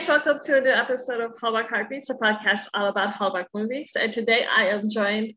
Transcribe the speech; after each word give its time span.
guys, 0.00 0.08
welcome 0.08 0.40
to 0.42 0.56
a 0.56 0.60
new 0.62 0.70
episode 0.70 1.20
of 1.20 1.38
Hallmark 1.38 1.68
Heartbeats, 1.68 2.08
a 2.08 2.14
podcast 2.14 2.60
all 2.72 2.86
about 2.86 3.12
Hallmark 3.12 3.48
movies. 3.52 3.92
And 4.00 4.10
today 4.10 4.46
I 4.50 4.68
am 4.68 4.88
joined 4.88 5.34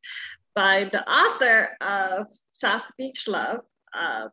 by 0.56 0.90
the 0.90 1.06
author 1.10 1.76
of 1.82 2.28
South 2.54 2.84
Beach 2.98 3.28
Love, 3.28 3.60
um, 3.94 4.30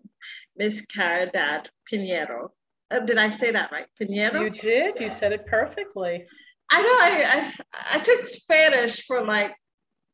Miss 0.56 0.86
Caridad 0.86 1.66
Pineiro. 1.90 2.50
Uh, 2.92 3.00
did 3.00 3.18
I 3.18 3.30
say 3.30 3.50
that 3.50 3.72
right? 3.72 3.86
Pineiro? 4.00 4.44
You 4.44 4.50
did. 4.50 5.00
You 5.00 5.10
said 5.10 5.32
it 5.32 5.46
perfectly. 5.46 6.24
I 6.70 6.80
know 6.80 6.88
I, 6.88 7.52
I, 7.74 7.96
I 7.96 7.98
took 7.98 8.24
Spanish 8.26 9.04
for 9.06 9.24
like 9.24 9.52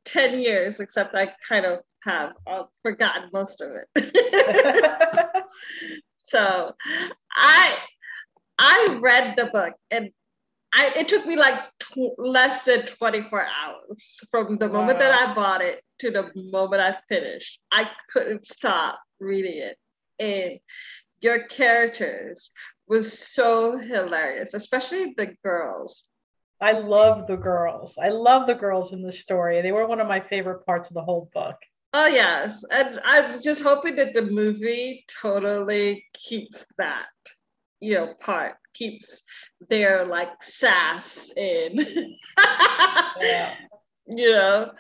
10 0.07 0.39
years, 0.39 0.81
except 0.81 1.15
I 1.15 1.33
kind 1.47 1.67
of 1.67 1.81
have 2.05 2.33
uh, 2.47 2.63
forgotten 2.83 3.29
most 3.35 3.61
of 3.61 3.69
it. 3.95 5.27
so 6.25 6.73
I 7.35 7.77
I 8.59 8.99
read 9.01 9.37
the 9.37 9.47
book 9.47 9.75
and 9.91 10.11
I, 10.75 10.93
it 10.97 11.09
took 11.09 11.27
me 11.27 11.37
like 11.37 11.59
tw- 11.79 12.19
less 12.19 12.63
than 12.65 12.87
24 12.87 13.47
hours 13.47 14.21
from 14.31 14.59
the 14.59 14.69
moment 14.69 14.99
wow. 14.99 15.11
that 15.11 15.29
I 15.29 15.35
bought 15.35 15.63
it 15.63 15.83
to 16.01 16.11
the 16.11 16.31
moment 16.35 16.83
I 16.83 16.97
finished. 17.09 17.61
I 17.71 17.89
couldn't 18.11 18.45
stop 18.47 19.01
reading 19.19 19.59
it. 19.59 19.79
And 20.19 20.59
your 21.21 21.47
characters 21.49 22.51
was 22.87 23.19
so 23.19 23.79
hilarious, 23.79 24.55
especially 24.55 25.15
the 25.17 25.35
girls. 25.43 26.05
I 26.61 26.73
love 26.73 27.27
the 27.27 27.37
girls. 27.37 27.99
I 28.03 28.09
love 28.09 28.47
the 28.47 28.55
girls 28.55 28.93
in 28.93 29.03
the 29.03 29.13
story. 29.13 29.61
They 29.63 29.73
were 29.73 29.87
one 29.87 30.01
of 30.01 30.09
my 30.09 30.21
favorite 30.21 30.65
parts 30.65 30.89
of 30.89 30.95
the 30.95 31.03
whole 31.03 31.31
book. 31.35 31.57
Oh 31.93 32.07
yes, 32.07 32.65
and 32.71 33.01
I'm 33.05 33.41
just 33.41 33.63
hoping 33.63 33.97
that 33.97 34.13
the 34.13 34.23
movie 34.23 35.05
totally 35.23 36.05
keeps 36.13 36.67
that, 36.79 37.07
you 37.81 37.95
know, 37.95 38.15
part 38.19 38.55
keeps 38.75 39.23
their 39.69 40.07
like 40.07 40.43
sass 40.43 41.31
in. 41.37 42.17
yeah. 43.21 43.55
You 44.09 44.31
know, 44.31 44.71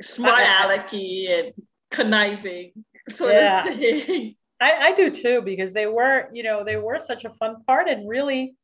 smart 0.00 0.40
alecky 0.40 1.30
and 1.30 1.52
conniving 1.90 2.72
sort 3.10 3.34
yeah. 3.34 3.68
of 3.68 3.74
thing. 3.74 4.34
I, 4.62 4.72
I 4.72 4.92
do 4.94 5.10
too 5.10 5.42
because 5.44 5.74
they 5.74 5.86
were, 5.86 6.30
you 6.32 6.42
know, 6.42 6.64
they 6.64 6.76
were 6.76 6.98
such 6.98 7.26
a 7.26 7.34
fun 7.34 7.62
part 7.66 7.86
and 7.86 8.08
really 8.08 8.56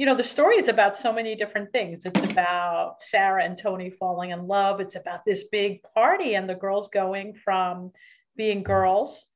you 0.00 0.06
know, 0.06 0.16
the 0.16 0.24
story 0.24 0.56
is 0.56 0.68
about 0.68 0.96
so 0.96 1.12
many 1.12 1.34
different 1.34 1.72
things. 1.72 2.06
It's 2.06 2.30
about 2.30 3.02
Sarah 3.02 3.44
and 3.44 3.58
Tony 3.58 3.90
falling 3.90 4.30
in 4.30 4.46
love. 4.46 4.80
It's 4.80 4.96
about 4.96 5.26
this 5.26 5.44
big 5.52 5.82
party 5.94 6.36
and 6.36 6.48
the 6.48 6.54
girls 6.54 6.88
going 6.88 7.34
from 7.34 7.92
being 8.34 8.62
girls 8.62 9.26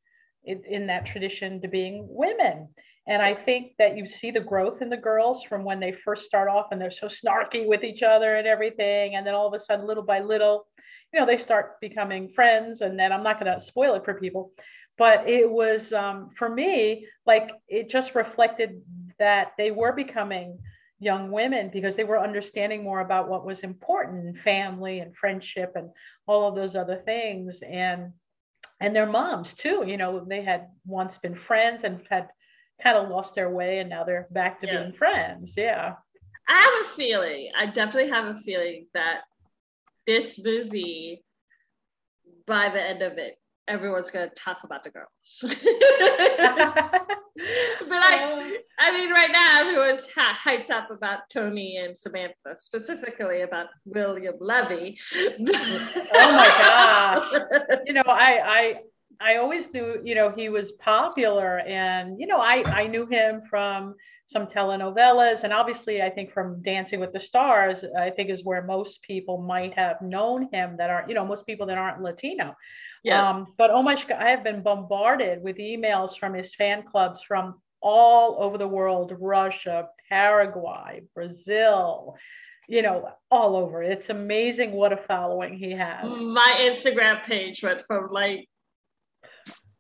in, 0.43 0.63
in, 0.65 0.87
that 0.87 1.05
tradition 1.05 1.61
to 1.61 1.69
being 1.69 2.07
women. 2.09 2.69
And 3.07 3.21
I 3.21 3.35
think 3.35 3.73
that 3.79 3.97
you 3.97 4.09
see 4.09 4.31
the 4.31 4.41
growth 4.41 4.81
in 4.81 4.89
the 4.89 4.97
girls 4.97 5.43
from 5.43 5.63
when 5.63 5.79
they 5.79 5.93
first 5.93 6.25
start 6.25 6.49
off 6.49 6.69
and 6.71 6.81
they're 6.81 6.91
so 6.91 7.09
snarky 7.09 7.67
with 7.67 7.85
each 7.85 8.03
other 8.03 8.37
and 8.37 8.47
everything. 8.47 9.15
And 9.15 9.27
then 9.27 9.35
all 9.35 9.47
of 9.47 9.53
a 9.55 9.63
sudden, 9.63 9.87
little 9.87 10.03
by 10.03 10.21
little, 10.21 10.67
you 11.13 11.21
know, 11.21 11.27
they 11.27 11.37
start 11.37 11.81
becoming 11.81 12.31
friends. 12.31 12.81
And 12.81 12.99
then 12.99 13.13
I'm 13.13 13.23
not 13.23 13.39
going 13.39 13.55
to 13.55 13.61
spoil 13.61 13.95
it 13.95 14.05
for 14.07 14.15
people, 14.15 14.53
but 14.97 15.29
it 15.29 15.51
was 15.51 15.93
um, 15.93 16.31
for 16.39 16.49
me 16.49 17.07
like 17.27 17.51
it 17.69 17.91
just 17.91 18.15
reflected 18.15 18.81
that 19.19 19.53
they 19.59 19.71
were 19.71 19.93
becoming 19.93 20.59
young 21.01 21.31
women 21.31 21.71
because 21.73 21.97
they 21.97 22.05
were 22.05 22.21
understanding 22.21 22.83
more 22.83 23.01
about 23.01 23.29
what 23.29 23.45
was 23.45 23.61
important 23.61 24.39
family 24.39 25.01
and 25.01 25.15
friendship 25.17 25.73
and 25.75 25.91
all 26.27 26.49
of 26.49 26.55
those 26.55 26.77
other 26.77 27.03
things 27.05 27.61
and 27.69 28.13
and 28.81 28.95
their 28.95 29.07
moms 29.07 29.55
too 29.55 29.85
you 29.87 29.97
know 29.97 30.25
they 30.27 30.43
had 30.43 30.69
once 30.87 31.19
been 31.19 31.35
friends 31.35 31.85
and 31.85 32.01
had 32.09 32.29
kind 32.83 32.97
of 32.97 33.09
lost 33.09 33.35
their 33.35 33.51
way 33.51 33.79
and 33.79 33.89
now 33.89 34.05
they're 34.05 34.27
back 34.31 34.61
to 34.61 34.67
yeah. 34.67 34.83
being 34.83 34.93
friends 34.93 35.55
yeah 35.57 35.95
i 36.49 36.55
have 36.59 36.87
a 36.87 36.97
feeling 36.97 37.51
i 37.57 37.67
definitely 37.67 38.11
have 38.11 38.27
a 38.27 38.37
feeling 38.37 38.87
that 38.95 39.23
this 40.07 40.39
movie 40.43 41.25
by 42.47 42.69
the 42.69 42.83
end 42.83 43.03
of 43.03 43.19
it 43.19 43.39
everyone's 43.69 44.11
going 44.11 44.29
to 44.29 44.35
talk 44.35 44.65
about 44.65 44.85
the 44.85 44.91
girls. 44.91 45.09
but 45.43 45.53
I, 47.91 48.59
I 48.79 48.93
mean, 48.93 49.11
right 49.11 49.31
now 49.31 49.61
everyone's 49.61 50.07
hyped 50.07 50.71
up 50.71 50.91
about 50.91 51.31
Tony 51.33 51.79
and 51.79 51.97
Samantha, 51.97 52.55
specifically 52.55 53.43
about 53.43 53.69
William 53.85 54.35
Levy. 54.41 54.99
oh 55.15 55.37
my 56.13 56.49
gosh! 56.59 57.41
You 57.87 57.93
know, 57.95 58.03
I, 58.07 58.41
I, 58.45 58.75
I 59.21 59.37
always 59.37 59.73
knew, 59.73 60.01
you 60.05 60.15
know, 60.15 60.31
he 60.31 60.49
was 60.49 60.73
popular, 60.73 61.61
and 61.61 62.21
you 62.21 62.27
know, 62.27 62.41
I, 62.41 62.63
I 62.65 62.87
knew 62.87 63.07
him 63.07 63.43
from 63.49 63.95
some 64.27 64.47
telenovelas, 64.47 65.45
and 65.45 65.53
obviously, 65.53 66.03
I 66.03 66.11
think 66.11 66.33
from 66.33 66.63
Dancing 66.63 67.01
with 67.01 67.13
the 67.13 67.21
Stars, 67.21 67.85
I 67.99 68.11
think 68.11 68.31
is 68.31 68.45
where 68.45 68.63
most 68.63 69.03
people 69.03 69.39
might 69.39 69.75
have 69.75 70.01
known 70.01 70.49
him 70.53 70.77
that 70.79 70.91
aren't, 70.91 71.09
you 71.09 71.15
know, 71.15 71.27
most 71.27 71.47
people 71.47 71.67
that 71.67 71.79
aren't 71.79 72.03
Latino. 72.03 72.55
Yeah. 73.03 73.31
Um, 73.31 73.47
but 73.59 73.71
oh 73.71 73.83
my 73.83 73.97
God, 73.97 74.13
I 74.13 74.31
have 74.31 74.43
been 74.43 74.63
bombarded 74.63 75.43
with 75.43 75.59
emails 75.59 76.17
from 76.19 76.33
his 76.33 76.55
fan 76.55 76.85
clubs 76.91 77.23
from 77.23 77.61
all 77.83 78.43
over 78.43 78.57
the 78.57 78.67
world 78.67 79.15
Russia, 79.21 79.89
Paraguay, 80.09 81.03
Brazil, 81.15 82.17
you 82.67 82.81
know, 82.81 83.11
all 83.31 83.57
over. 83.57 83.83
It's 83.83 84.09
amazing 84.09 84.73
what 84.73 84.95
a 84.95 84.97
following 84.97 85.59
he 85.59 85.73
has. 85.73 86.19
My 86.19 86.57
Instagram 86.61 87.23
page 87.25 87.63
went 87.63 87.83
from 87.87 88.11
like 88.11 88.49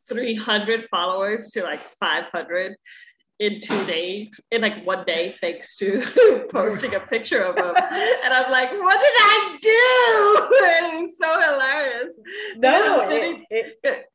300 0.09 0.89
followers 0.91 1.51
to 1.51 1.63
like 1.63 1.81
500 2.01 2.77
in 3.41 3.61
two 3.61 3.85
days, 3.87 4.41
in 4.51 4.63
like 4.63 4.87
one 4.87 5.05
day, 5.07 5.35
thanks 5.41 5.77
to 5.77 6.47
posting 6.53 6.95
a 6.95 7.01
picture 7.01 7.43
of 7.43 7.57
him. 7.57 7.75
and 7.77 8.33
I'm 8.33 8.51
like, 8.51 8.71
what 8.71 9.01
did 9.01 9.13
I 9.17 9.59
do? 9.61 11.01
It's 11.05 11.19
so 11.19 11.41
hilarious. 11.41 12.15
No, 12.57 13.11
it, 13.11 13.41
it, 13.51 14.07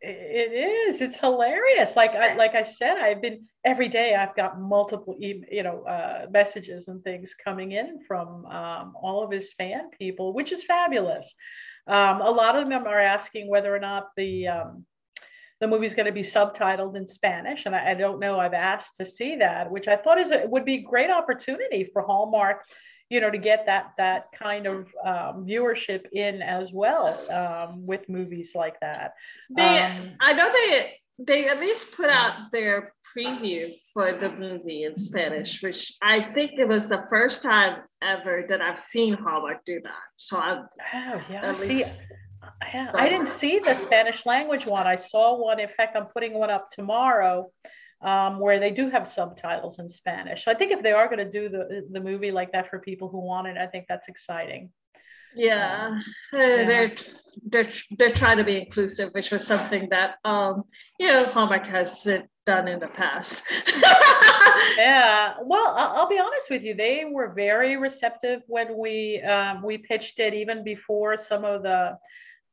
it 0.00 0.88
is. 0.90 1.00
It's 1.00 1.18
hilarious. 1.18 1.96
Like 1.96 2.12
I, 2.12 2.34
like 2.36 2.54
I 2.54 2.62
said, 2.62 2.96
I've 2.96 3.20
been 3.20 3.46
every 3.64 3.88
day. 3.88 4.14
I've 4.14 4.36
got 4.36 4.60
multiple, 4.60 5.16
you 5.18 5.62
know, 5.62 5.82
uh, 5.82 6.26
messages 6.30 6.88
and 6.88 7.02
things 7.02 7.34
coming 7.34 7.72
in 7.72 8.00
from 8.06 8.46
um, 8.46 8.94
all 9.00 9.24
of 9.24 9.30
his 9.30 9.52
fan 9.52 9.90
people, 9.98 10.32
which 10.32 10.52
is 10.52 10.62
fabulous. 10.62 11.34
Um, 11.86 12.20
a 12.20 12.30
lot 12.30 12.56
of 12.56 12.68
them 12.68 12.86
are 12.86 13.00
asking 13.00 13.48
whether 13.48 13.74
or 13.74 13.80
not 13.80 14.08
the 14.16 14.48
um, 14.48 14.86
the 15.60 15.66
movie's 15.66 15.94
going 15.94 16.06
to 16.06 16.12
be 16.12 16.22
subtitled 16.22 16.96
in 16.96 17.08
Spanish, 17.08 17.66
and 17.66 17.74
I, 17.74 17.90
I, 17.90 17.94
don't 17.94 18.20
know. 18.20 18.38
I've 18.38 18.54
asked 18.54 18.96
to 18.98 19.04
see 19.04 19.36
that, 19.36 19.70
which 19.70 19.88
I 19.88 19.96
thought 19.96 20.18
is 20.18 20.30
it 20.30 20.48
would 20.48 20.64
be 20.64 20.76
a 20.76 20.82
great 20.82 21.10
opportunity 21.10 21.88
for 21.92 22.02
Hallmark, 22.02 22.62
you 23.10 23.20
know, 23.20 23.30
to 23.30 23.38
get 23.38 23.66
that 23.66 23.92
that 23.98 24.26
kind 24.38 24.66
of 24.66 24.86
um, 25.04 25.46
viewership 25.46 26.06
in 26.12 26.42
as 26.42 26.72
well 26.72 27.18
um, 27.30 27.86
with 27.86 28.08
movies 28.08 28.52
like 28.54 28.78
that. 28.80 29.14
They, 29.50 29.78
um, 29.78 30.10
I 30.20 30.32
know 30.34 30.52
they 30.52 30.92
they 31.26 31.48
at 31.48 31.58
least 31.58 31.96
put 31.96 32.08
out 32.08 32.52
their 32.52 32.92
preview 33.16 33.74
for 33.92 34.12
the 34.12 34.30
movie 34.30 34.84
in 34.84 34.98
Spanish, 34.98 35.62
which 35.62 35.96
I 36.02 36.32
think 36.34 36.52
it 36.52 36.68
was 36.68 36.88
the 36.88 37.04
first 37.10 37.42
time 37.42 37.82
ever 38.02 38.44
that 38.48 38.60
I've 38.60 38.78
seen 38.78 39.14
Hallmark 39.14 39.64
do 39.64 39.80
that. 39.82 40.02
So 40.16 40.38
I'm 40.38 40.68
oh 40.94 41.22
yeah, 41.28 41.52
see. 41.52 41.78
Least, 41.78 42.00
yeah, 42.72 42.90
I 42.94 43.08
didn't 43.08 43.28
see 43.28 43.58
the 43.58 43.74
Spanish 43.74 44.26
language 44.26 44.66
one. 44.66 44.86
I 44.86 44.96
saw 44.96 45.36
one. 45.36 45.60
In 45.60 45.68
fact, 45.76 45.96
I'm 45.96 46.06
putting 46.06 46.34
one 46.34 46.50
up 46.50 46.70
tomorrow 46.70 47.50
um, 48.02 48.38
where 48.38 48.60
they 48.60 48.70
do 48.70 48.90
have 48.90 49.10
subtitles 49.10 49.78
in 49.78 49.88
Spanish. 49.88 50.44
So 50.44 50.50
I 50.50 50.54
think 50.54 50.72
if 50.72 50.82
they 50.82 50.92
are 50.92 51.06
going 51.06 51.18
to 51.18 51.30
do 51.30 51.48
the 51.48 51.86
the 51.90 52.00
movie 52.00 52.30
like 52.30 52.52
that 52.52 52.70
for 52.70 52.78
people 52.78 53.08
who 53.08 53.20
want 53.20 53.48
it, 53.48 53.56
I 53.56 53.66
think 53.66 53.86
that's 53.88 54.08
exciting. 54.08 54.70
Yeah, 55.34 55.88
um, 55.88 56.04
uh, 56.32 56.38
yeah. 56.38 56.66
they're 56.66 56.92
they're 57.46 57.68
they're 57.98 58.12
trying 58.12 58.38
to 58.38 58.44
be 58.44 58.58
inclusive, 58.58 59.10
which 59.12 59.30
was 59.30 59.46
something 59.46 59.88
that 59.90 60.16
um, 60.24 60.64
you 60.98 61.08
know 61.08 61.26
Hallmark 61.26 61.66
has 61.66 62.06
done 62.46 62.68
in 62.68 62.78
the 62.80 62.88
past. 62.88 63.42
yeah, 64.78 65.34
well, 65.44 65.74
I'll 65.76 66.08
be 66.08 66.18
honest 66.18 66.50
with 66.50 66.62
you. 66.62 66.74
They 66.74 67.04
were 67.04 67.32
very 67.34 67.76
receptive 67.76 68.42
when 68.46 68.76
we 68.78 69.20
um, 69.22 69.62
we 69.62 69.78
pitched 69.78 70.18
it, 70.18 70.34
even 70.34 70.64
before 70.64 71.18
some 71.18 71.44
of 71.44 71.62
the 71.62 71.98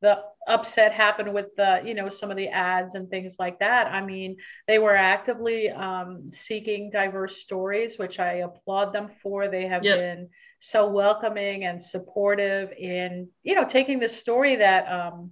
the 0.01 0.17
upset 0.47 0.91
happened 0.91 1.33
with 1.33 1.47
the 1.57 1.81
you 1.85 1.93
know 1.93 2.09
some 2.09 2.29
of 2.29 2.37
the 2.37 2.47
ads 2.47 2.95
and 2.95 3.09
things 3.09 3.37
like 3.39 3.59
that 3.59 3.87
i 3.87 4.05
mean 4.05 4.35
they 4.67 4.77
were 4.77 4.95
actively 4.95 5.69
um, 5.69 6.29
seeking 6.33 6.89
diverse 6.91 7.37
stories 7.37 7.97
which 7.97 8.19
i 8.19 8.33
applaud 8.35 8.93
them 8.93 9.09
for 9.23 9.47
they 9.47 9.65
have 9.65 9.83
yep. 9.83 9.97
been 9.97 10.29
so 10.59 10.89
welcoming 10.89 11.65
and 11.65 11.83
supportive 11.83 12.71
in 12.77 13.27
you 13.43 13.55
know 13.55 13.65
taking 13.65 13.99
the 13.99 14.09
story 14.09 14.57
that 14.57 14.85
um, 14.91 15.31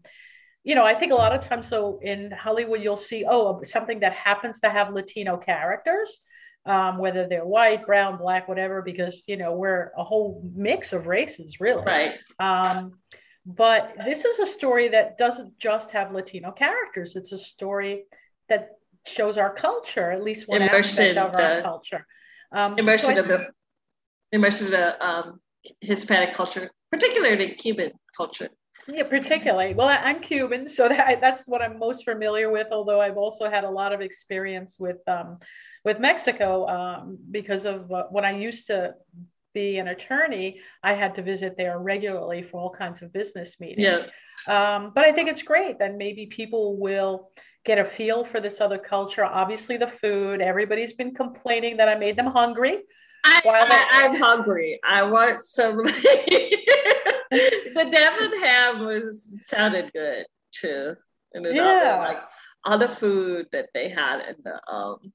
you 0.63 0.75
know 0.75 0.85
i 0.85 0.95
think 0.95 1.11
a 1.11 1.15
lot 1.15 1.35
of 1.35 1.41
times 1.41 1.67
so 1.67 1.99
in 2.01 2.31
hollywood 2.31 2.81
you'll 2.81 2.97
see 2.97 3.25
oh 3.29 3.61
something 3.63 3.99
that 3.99 4.13
happens 4.13 4.59
to 4.59 4.69
have 4.69 4.93
latino 4.93 5.37
characters 5.37 6.21
um, 6.65 6.97
whether 6.97 7.27
they're 7.27 7.45
white, 7.45 7.85
brown, 7.85 8.17
black, 8.17 8.47
whatever, 8.47 8.81
because 8.81 9.23
you 9.27 9.35
know 9.35 9.53
we're 9.53 9.91
a 9.97 10.03
whole 10.05 10.49
mix 10.55 10.93
of 10.93 11.07
races, 11.07 11.59
really. 11.59 11.83
Right. 11.83 12.13
Um, 12.39 12.93
but 13.45 13.95
this 14.05 14.25
is 14.25 14.39
a 14.39 14.45
story 14.45 14.89
that 14.89 15.17
doesn't 15.17 15.57
just 15.59 15.91
have 15.91 16.13
Latino 16.13 16.51
characters. 16.51 17.15
It's 17.15 17.31
a 17.31 17.37
story 17.37 18.05
that 18.49 18.71
shows 19.05 19.37
our 19.37 19.53
culture, 19.53 20.11
at 20.11 20.23
least 20.23 20.47
one 20.47 20.61
immersion, 20.61 21.17
aspect 21.17 21.17
of 21.17 21.33
our 21.35 21.61
culture. 21.61 22.05
Um, 22.51 22.77
immersion 22.77 23.15
so 23.15 23.19
of 23.19 23.27
the 23.27 23.47
immersed 24.31 24.61
in 24.61 24.71
the 24.71 25.05
um, 25.05 25.41
Hispanic 25.81 26.33
culture, 26.33 26.71
particularly 26.91 27.53
Cuban 27.55 27.91
culture. 28.15 28.49
Yeah, 28.87 29.03
particularly. 29.03 29.73
Well, 29.73 29.87
I'm 29.87 30.21
Cuban, 30.21 30.67
so 30.67 30.89
that, 30.89 31.21
that's 31.21 31.47
what 31.47 31.61
I'm 31.61 31.79
most 31.79 32.03
familiar 32.03 32.49
with. 32.49 32.67
Although 32.71 32.99
I've 32.99 33.17
also 33.17 33.49
had 33.49 33.63
a 33.63 33.69
lot 33.69 33.93
of 33.93 34.01
experience 34.01 34.77
with 34.79 34.97
um, 35.07 35.39
with 35.85 35.99
Mexico 35.99 36.67
um, 36.67 37.17
because 37.31 37.65
of 37.65 37.91
uh, 37.91 38.03
when 38.09 38.25
I 38.25 38.37
used 38.37 38.67
to 38.67 38.93
be 39.53 39.77
an 39.77 39.87
attorney, 39.87 40.59
I 40.83 40.93
had 40.93 41.15
to 41.15 41.21
visit 41.21 41.55
there 41.57 41.79
regularly 41.79 42.43
for 42.43 42.61
all 42.61 42.69
kinds 42.69 43.01
of 43.01 43.13
business 43.13 43.59
meetings. 43.59 44.05
Yeah. 44.47 44.75
Um, 44.75 44.91
but 44.93 45.05
I 45.05 45.11
think 45.11 45.29
it's 45.29 45.43
great 45.43 45.79
that 45.79 45.95
maybe 45.95 46.27
people 46.27 46.77
will 46.77 47.29
get 47.65 47.79
a 47.79 47.85
feel 47.85 48.25
for 48.25 48.41
this 48.41 48.61
other 48.61 48.77
culture. 48.77 49.23
Obviously, 49.23 49.77
the 49.77 49.91
food. 50.01 50.41
Everybody's 50.41 50.93
been 50.93 51.13
complaining 51.13 51.77
that 51.77 51.87
I 51.87 51.95
made 51.95 52.17
them 52.17 52.27
hungry. 52.27 52.79
I, 53.25 54.01
am 54.03 54.15
hungry. 54.15 54.79
I 54.83 55.03
want 55.03 55.43
some. 55.43 55.77
the 55.77 57.87
deviled 57.89 58.33
ham 58.43 58.85
was 58.85 59.43
sounded 59.47 59.91
good 59.93 60.25
too. 60.51 60.95
And 61.33 61.45
yeah. 61.45 61.97
like 61.99 62.21
all 62.65 62.77
the 62.77 62.87
food 62.87 63.47
that 63.51 63.69
they 63.73 63.89
had 63.89 64.19
and 64.19 64.37
the 64.43 64.59
um 64.71 65.13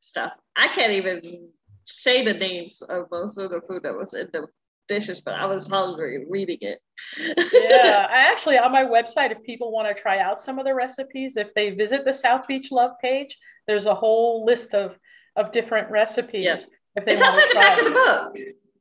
stuff. 0.00 0.32
I 0.54 0.68
can't 0.68 0.92
even 0.92 1.48
say 1.86 2.24
the 2.24 2.34
names 2.34 2.82
of 2.82 3.10
most 3.10 3.38
of 3.38 3.50
the 3.50 3.60
food 3.60 3.82
that 3.82 3.96
was 3.96 4.14
in 4.14 4.28
the 4.32 4.46
dishes, 4.88 5.20
but 5.20 5.34
I 5.34 5.46
was 5.46 5.66
hungry 5.66 6.24
reading 6.28 6.58
it. 6.60 6.80
yeah, 7.18 8.06
I 8.10 8.30
actually 8.30 8.58
on 8.58 8.72
my 8.72 8.84
website, 8.84 9.32
if 9.32 9.42
people 9.42 9.72
want 9.72 9.94
to 9.94 10.00
try 10.00 10.18
out 10.18 10.40
some 10.40 10.58
of 10.58 10.64
the 10.64 10.74
recipes, 10.74 11.36
if 11.36 11.52
they 11.54 11.70
visit 11.70 12.04
the 12.04 12.12
South 12.12 12.46
Beach 12.46 12.70
Love 12.70 12.92
page, 13.00 13.36
there's 13.66 13.86
a 13.86 13.94
whole 13.94 14.44
list 14.44 14.74
of 14.74 14.98
of 15.36 15.52
different 15.52 15.90
recipes. 15.90 16.44
Yes. 16.44 16.66
If 16.96 17.04
they 17.04 17.12
it's 17.12 17.22
also 17.22 17.40
in 17.40 17.48
the 17.48 17.54
back 17.54 17.78
it. 17.78 17.86
of 17.86 17.92
the 17.92 17.98
book. 17.98 18.36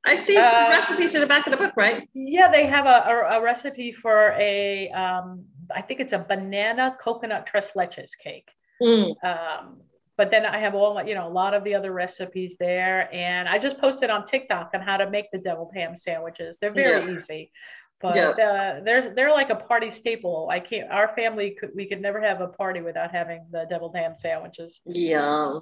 I 0.06 0.18
see 0.18 0.36
some 0.36 0.66
uh, 0.66 0.70
recipes 0.70 1.16
in 1.16 1.22
the 1.22 1.28
back 1.28 1.48
of 1.48 1.52
the 1.52 1.58
book, 1.58 1.74
right? 1.78 2.08
Yeah, 2.14 2.52
they 2.52 2.66
have 2.68 2.86
a, 2.86 2.90
a, 2.90 3.40
a 3.40 3.42
recipe 3.42 3.94
for 3.94 4.32
a, 4.38 4.90
um, 4.90 5.46
I 5.74 5.82
think 5.82 6.02
it's 6.02 6.12
a 6.12 6.20
banana 6.20 6.98
coconut 7.02 7.48
tres 7.48 7.72
leches 7.76 8.10
cake. 8.22 8.50
Mm. 8.82 9.16
Um, 9.24 9.78
but 10.18 10.30
then 10.30 10.46
I 10.46 10.60
have 10.60 10.76
all, 10.76 11.02
you 11.04 11.16
know, 11.16 11.28
a 11.28 11.30
lot 11.30 11.54
of 11.54 11.64
the 11.64 11.76
other 11.76 11.92
recipes 11.92 12.56
there. 12.60 13.14
And 13.14 13.50
I 13.50 13.58
just 13.58 13.80
posted 13.80 14.10
on 14.10 14.26
TikTok 14.26 14.72
on 14.74 14.82
how 14.82 14.98
to 14.98 15.10
make 15.10 15.32
the 15.32 15.40
deviled 15.40 15.72
ham 15.76 15.96
sandwiches. 15.96 16.58
They're 16.62 16.74
very 16.74 17.06
yeah. 17.06 17.18
easy, 17.18 17.52
but 18.00 18.16
yeah. 18.16 18.30
uh, 18.30 18.84
they're, 18.84 19.14
they're 19.16 19.32
like 19.32 19.50
a 19.50 19.56
party 19.56 19.90
staple. 19.90 20.50
I 20.52 20.60
can't, 20.60 20.92
our 20.92 21.16
family 21.16 21.58
could, 21.60 21.72
we 21.76 21.88
could 21.88 22.02
never 22.02 22.22
have 22.22 22.42
a 22.42 22.48
party 22.48 22.82
without 22.82 23.12
having 23.12 23.46
the 23.52 23.66
deviled 23.70 23.96
ham 23.96 24.14
sandwiches. 24.18 24.82
Yeah. 24.86 25.60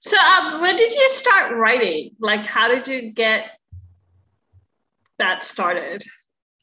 So, 0.00 0.16
um, 0.16 0.60
when 0.60 0.76
did 0.76 0.92
you 0.92 1.10
start 1.10 1.56
writing? 1.56 2.10
Like, 2.20 2.46
how 2.46 2.68
did 2.68 2.86
you 2.86 3.12
get 3.12 3.58
that 5.18 5.42
started? 5.42 6.04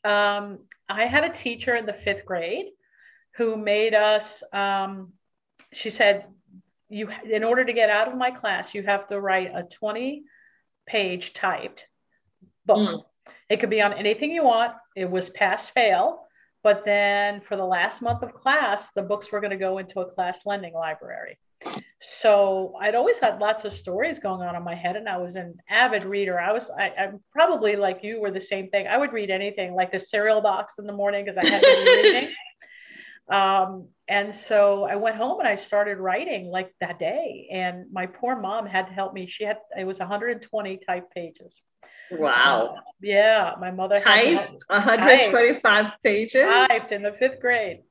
Um, 0.05 0.59
I 0.87 1.05
had 1.05 1.25
a 1.25 1.29
teacher 1.29 1.75
in 1.75 1.85
the 1.85 1.93
fifth 1.93 2.25
grade 2.25 2.67
who 3.35 3.57
made 3.57 3.93
us. 3.93 4.43
Um, 4.53 5.13
she 5.73 5.89
said, 5.89 6.25
"You, 6.91 7.09
in 7.23 7.43
order 7.43 7.65
to 7.65 7.73
get 7.73 7.89
out 7.89 8.07
of 8.07 8.17
my 8.17 8.31
class, 8.31 8.75
you 8.75 8.83
have 8.83 9.07
to 9.07 9.19
write 9.19 9.51
a 9.53 9.63
twenty-page 9.63 11.33
typed 11.33 11.87
book. 12.65 12.77
Mm. 12.77 13.03
It 13.49 13.59
could 13.59 13.69
be 13.69 13.81
on 13.81 13.93
anything 13.93 14.31
you 14.31 14.43
want. 14.43 14.73
It 14.95 15.09
was 15.09 15.29
pass 15.29 15.69
fail." 15.69 16.27
But 16.63 16.85
then 16.85 17.41
for 17.41 17.57
the 17.57 17.65
last 17.65 18.01
month 18.01 18.21
of 18.21 18.33
class, 18.33 18.91
the 18.91 19.01
books 19.01 19.31
were 19.31 19.39
going 19.39 19.51
to 19.51 19.57
go 19.57 19.79
into 19.79 20.01
a 20.01 20.05
class 20.05 20.45
lending 20.45 20.73
library. 20.73 21.39
So 22.01 22.73
I'd 22.81 22.95
always 22.95 23.19
had 23.19 23.39
lots 23.39 23.63
of 23.63 23.73
stories 23.73 24.19
going 24.19 24.41
on 24.41 24.55
in 24.55 24.63
my 24.63 24.73
head, 24.75 24.95
and 24.95 25.07
I 25.07 25.17
was 25.17 25.35
an 25.35 25.55
avid 25.69 26.03
reader. 26.03 26.39
I 26.39 26.51
was, 26.51 26.69
I, 26.69 26.91
am 26.97 27.19
probably 27.31 27.75
like 27.75 27.99
you 28.03 28.19
were 28.19 28.31
the 28.31 28.41
same 28.41 28.69
thing. 28.69 28.87
I 28.87 28.97
would 28.97 29.13
read 29.13 29.29
anything, 29.29 29.75
like 29.75 29.91
the 29.91 29.99
cereal 29.99 30.41
box 30.41 30.75
in 30.79 30.87
the 30.87 30.93
morning, 30.93 31.25
because 31.25 31.37
I 31.37 31.47
had 31.47 31.61
to 31.61 31.83
be 31.85 32.01
reading. 32.01 32.29
Um, 33.29 33.87
and 34.07 34.33
so 34.33 34.83
I 34.83 34.95
went 34.97 35.15
home 35.15 35.39
and 35.39 35.47
I 35.47 35.55
started 35.55 35.97
writing 35.97 36.47
like 36.47 36.73
that 36.81 36.99
day. 36.99 37.47
And 37.51 37.85
my 37.91 38.07
poor 38.07 38.35
mom 38.35 38.65
had 38.65 38.87
to 38.87 38.93
help 38.93 39.13
me. 39.13 39.27
She 39.27 39.43
had 39.43 39.57
it 39.77 39.85
was 39.85 39.99
120 39.99 40.79
type 40.85 41.11
pages. 41.13 41.61
Wow. 42.11 42.75
Uh, 42.77 42.81
yeah, 43.01 43.53
my 43.59 43.71
mother 43.71 44.01
typed 44.01 44.63
125 44.67 45.61
typed, 45.61 46.03
pages. 46.03 46.43
Typed 46.43 46.91
in 46.91 47.03
the 47.03 47.13
fifth 47.13 47.39
grade. 47.39 47.81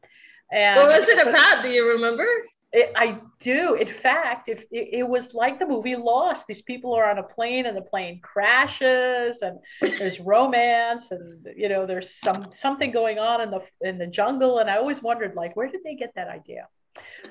And 0.53 0.79
what 0.79 0.99
was 0.99 1.09
it 1.09 1.27
about? 1.27 1.63
Do 1.63 1.71
you 1.71 1.89
remember? 1.91 2.27
It, 2.73 2.93
I 2.95 3.19
do. 3.41 3.75
In 3.75 3.89
fact, 3.89 4.49
if 4.49 4.61
it, 4.71 4.91
it, 4.93 5.09
was 5.09 5.35
like 5.35 5.59
the 5.59 5.67
movie 5.67 5.97
Lost, 5.97 6.47
these 6.47 6.63
people 6.63 6.95
are 6.95 7.11
on 7.11 7.19
a 7.19 7.23
plane 7.23 7.67
and 7.67 7.77
the 7.77 7.83
plane 7.83 8.21
crashes, 8.23 9.39
and 9.43 9.59
there's 9.81 10.21
romance, 10.21 11.11
and 11.11 11.45
you 11.57 11.69
know, 11.69 11.85
there's 11.85 12.15
some 12.15 12.47
something 12.55 12.93
going 12.93 13.19
on 13.19 13.41
in 13.41 13.51
the 13.51 13.61
in 13.81 13.99
the 13.99 14.07
jungle, 14.07 14.59
and 14.59 14.71
I 14.71 14.77
always 14.77 15.03
wondered, 15.03 15.35
like, 15.35 15.57
where 15.57 15.69
did 15.69 15.81
they 15.83 15.97
get 15.97 16.13
that 16.15 16.29
idea? 16.29 16.69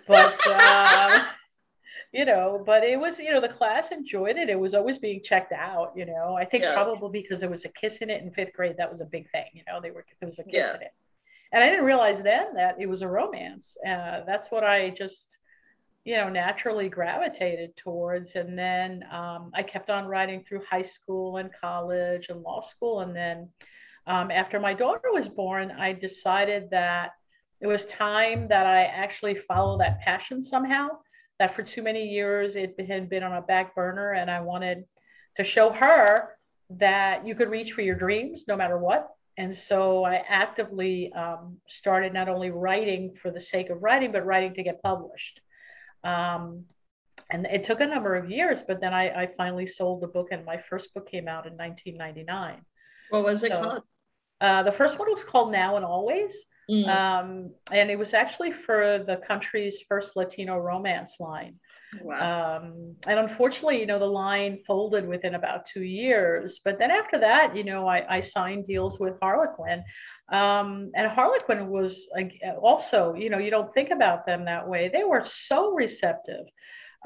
But 0.07 0.37
uh, 0.45 1.23
you 2.13 2.25
know, 2.25 2.61
but 2.65 2.83
it 2.83 2.99
was, 2.99 3.17
you 3.17 3.31
know, 3.31 3.39
the 3.39 3.47
class 3.47 3.93
enjoyed 3.93 4.35
it. 4.35 4.49
It 4.49 4.59
was 4.59 4.73
always 4.73 4.97
being 4.97 5.21
checked 5.23 5.53
out. 5.53 5.93
You 5.95 6.05
know, 6.05 6.35
I 6.37 6.43
think 6.43 6.63
yeah. 6.63 6.73
probably 6.73 7.21
because 7.21 7.39
there 7.39 7.49
was 7.49 7.63
a 7.63 7.69
kiss 7.69 7.97
in 7.97 8.09
it 8.09 8.21
in 8.21 8.31
fifth 8.31 8.51
grade, 8.51 8.75
that 8.77 8.91
was 8.91 8.99
a 8.99 9.05
big 9.05 9.31
thing. 9.31 9.45
You 9.53 9.63
know, 9.67 9.79
they 9.81 9.91
were 9.91 10.03
there 10.19 10.27
was 10.27 10.39
a 10.39 10.43
kiss 10.43 10.53
yeah. 10.53 10.75
in 10.75 10.81
it 10.81 10.91
and 11.51 11.63
I 11.63 11.69
didn't 11.69 11.85
realize 11.85 12.21
then 12.21 12.53
that 12.55 12.75
it 12.79 12.87
was 12.87 13.01
a 13.01 13.07
romance. 13.07 13.75
Uh, 13.85 14.21
that's 14.25 14.49
what 14.49 14.63
I 14.63 14.91
just, 14.91 15.37
you 16.05 16.15
know, 16.15 16.29
naturally 16.29 16.89
gravitated 16.89 17.75
towards. 17.75 18.35
And 18.35 18.57
then 18.57 19.03
um, 19.11 19.51
I 19.55 19.63
kept 19.63 19.89
on 19.89 20.05
writing 20.05 20.43
through 20.47 20.61
high 20.69 20.83
school 20.83 21.37
and 21.37 21.49
college 21.59 22.27
and 22.29 22.41
law 22.41 22.61
school. 22.61 23.01
And 23.01 23.15
then 23.15 23.49
um, 24.05 24.29
after 24.29 24.59
my 24.59 24.73
daughter 24.73 25.11
was 25.11 25.27
born, 25.27 25.71
I 25.71 25.93
decided 25.93 26.69
that 26.69 27.11
it 27.61 27.67
was 27.67 27.85
time 27.87 28.47
that 28.49 28.67
I 28.67 28.83
actually 28.83 29.35
follow 29.47 29.79
that 29.79 30.01
passion 30.01 30.43
somehow. 30.43 30.89
That 31.39 31.55
for 31.55 31.63
too 31.63 31.81
many 31.81 32.05
years 32.05 32.57
it 32.57 32.75
had 32.87 33.09
been 33.09 33.23
on 33.23 33.33
a 33.33 33.41
back 33.41 33.73
burner, 33.73 34.11
and 34.11 34.29
I 34.29 34.41
wanted 34.41 34.83
to 35.37 35.43
show 35.43 35.71
her 35.71 36.35
that 36.71 37.25
you 37.25 37.33
could 37.33 37.49
reach 37.49 37.71
for 37.71 37.81
your 37.81 37.95
dreams 37.95 38.43
no 38.47 38.57
matter 38.57 38.77
what 38.77 39.09
and 39.39 39.55
so 39.55 40.03
I 40.03 40.21
actively 40.27 41.13
um, 41.13 41.59
started 41.69 42.13
not 42.13 42.27
only 42.27 42.49
writing 42.49 43.15
for 43.21 43.31
the 43.31 43.41
sake 43.41 43.69
of 43.69 43.81
writing, 43.81 44.11
but 44.11 44.25
writing 44.25 44.53
to 44.55 44.63
get 44.63 44.83
published. 44.83 45.39
Um, 46.03 46.65
and 47.31 47.45
it 47.45 47.63
took 47.63 47.79
a 47.79 47.87
number 47.87 48.15
of 48.15 48.29
years, 48.29 48.63
but 48.67 48.81
then 48.81 48.93
I, 48.93 49.23
I, 49.23 49.29
finally 49.37 49.65
sold 49.65 50.01
the 50.01 50.07
book, 50.07 50.27
and 50.31 50.45
my 50.45 50.57
first 50.69 50.93
book 50.93 51.09
came 51.09 51.29
out 51.29 51.47
in 51.47 51.53
1999. 51.53 52.61
What 53.11 53.23
was 53.23 53.43
it 53.45 53.53
called? 53.53 53.83
Uh, 54.41 54.63
the 54.63 54.73
first 54.73 54.99
one 54.99 55.09
was 55.09 55.23
called 55.23 55.53
Now 55.53 55.77
and 55.77 55.85
Always. 55.85 56.35
Mm. 56.69 56.87
Um, 56.87 57.51
and 57.71 57.89
it 57.89 57.97
was 57.97 58.13
actually 58.13 58.51
for 58.51 59.03
the 59.07 59.21
country's 59.25 59.81
first 59.87 60.17
Latino 60.17 60.57
romance 60.57 61.15
line. 61.19 61.55
Wow. 62.01 62.57
Um, 62.57 62.95
and 63.07 63.19
unfortunately, 63.19 63.79
you 63.79 63.85
know, 63.87 63.99
the 63.99 64.05
line 64.05 64.59
folded 64.67 65.07
within 65.07 65.35
about 65.35 65.65
two 65.65 65.81
years. 65.81 66.59
But 66.63 66.77
then 66.77 66.91
after 66.91 67.19
that, 67.19 67.55
you 67.55 67.63
know, 67.63 67.87
I, 67.87 68.17
I 68.17 68.19
signed 68.21 68.65
deals 68.65 68.99
with 68.99 69.19
Harlequin. 69.21 69.83
Um, 70.31 70.91
and 70.95 71.07
Harlequin 71.09 71.67
was 71.69 72.07
also, 72.61 73.15
you 73.15 73.31
know, 73.31 73.39
you 73.39 73.49
don't 73.49 73.73
think 73.73 73.89
about 73.89 74.25
them 74.25 74.45
that 74.45 74.67
way. 74.67 74.89
They 74.93 75.03
were 75.03 75.25
so 75.25 75.73
receptive. 75.73 76.45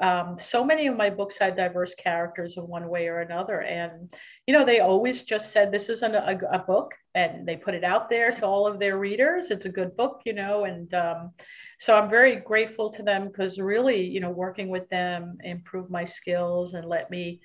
Um, 0.02 0.38
so 0.40 0.64
many 0.64 0.88
of 0.88 0.96
my 0.96 1.08
books 1.08 1.38
had 1.38 1.56
diverse 1.56 1.94
characters 1.94 2.56
in 2.56 2.64
one 2.66 2.88
way 2.88 3.06
or 3.06 3.20
another. 3.20 3.62
And, 3.62 4.12
you 4.46 4.52
know, 4.52 4.66
they 4.66 4.80
always 4.80 5.22
just 5.22 5.52
said, 5.52 5.72
this 5.72 5.88
isn't 5.88 6.14
a, 6.14 6.38
a 6.52 6.58
book. 6.58 6.92
And 7.14 7.46
they 7.46 7.56
put 7.56 7.74
it 7.74 7.84
out 7.84 8.10
there 8.10 8.32
to 8.32 8.44
all 8.44 8.66
of 8.66 8.78
their 8.78 8.98
readers. 8.98 9.50
It's 9.50 9.66
a 9.66 9.70
good 9.70 9.96
book, 9.96 10.20
you 10.26 10.34
know, 10.34 10.64
and, 10.64 10.92
um, 10.92 11.30
so 11.80 11.96
I'm 11.96 12.10
very 12.10 12.36
grateful 12.36 12.90
to 12.92 13.02
them 13.02 13.28
because 13.28 13.58
really, 13.58 14.06
you 14.06 14.20
know, 14.20 14.30
working 14.30 14.68
with 14.68 14.88
them 14.88 15.38
improved 15.42 15.90
my 15.90 16.04
skills 16.04 16.74
and 16.74 16.88
let 16.88 17.10
me, 17.10 17.40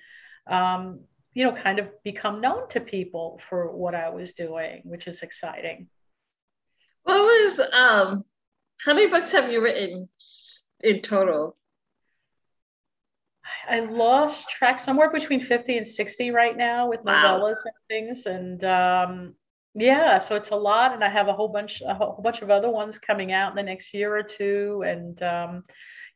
um, 0.46 1.00
you 1.32 1.44
know, 1.44 1.52
kind 1.52 1.78
of 1.78 1.88
become 2.02 2.40
known 2.40 2.68
to 2.70 2.80
people 2.80 3.40
for 3.48 3.74
what 3.76 3.94
I 3.94 4.10
was 4.10 4.32
doing, 4.32 4.82
which 4.84 5.06
is 5.06 5.22
exciting. 5.22 5.88
What 7.02 7.18
was 7.18 7.60
um, 7.72 8.24
how 8.84 8.94
many 8.94 9.08
books 9.08 9.32
have 9.32 9.50
you 9.50 9.62
written 9.62 10.08
in 10.82 11.02
total? 11.02 11.56
I 13.68 13.80
lost 13.80 14.48
track 14.48 14.80
somewhere 14.80 15.10
between 15.10 15.44
50 15.44 15.78
and 15.78 15.88
60 15.88 16.30
right 16.30 16.56
now 16.56 16.88
with 16.88 17.00
novellas 17.00 17.56
wow. 17.56 17.64
and 17.64 17.74
things. 17.88 18.26
And 18.26 18.64
um, 18.64 19.34
yeah, 19.74 20.18
so 20.18 20.36
it's 20.36 20.50
a 20.50 20.56
lot, 20.56 20.92
and 20.92 21.04
I 21.04 21.08
have 21.08 21.28
a 21.28 21.32
whole 21.32 21.48
bunch, 21.48 21.82
a 21.86 21.94
whole 21.94 22.20
bunch 22.22 22.42
of 22.42 22.50
other 22.50 22.70
ones 22.70 22.98
coming 22.98 23.32
out 23.32 23.50
in 23.50 23.56
the 23.56 23.62
next 23.62 23.94
year 23.94 24.16
or 24.16 24.22
two, 24.22 24.82
and 24.86 25.22
um, 25.22 25.64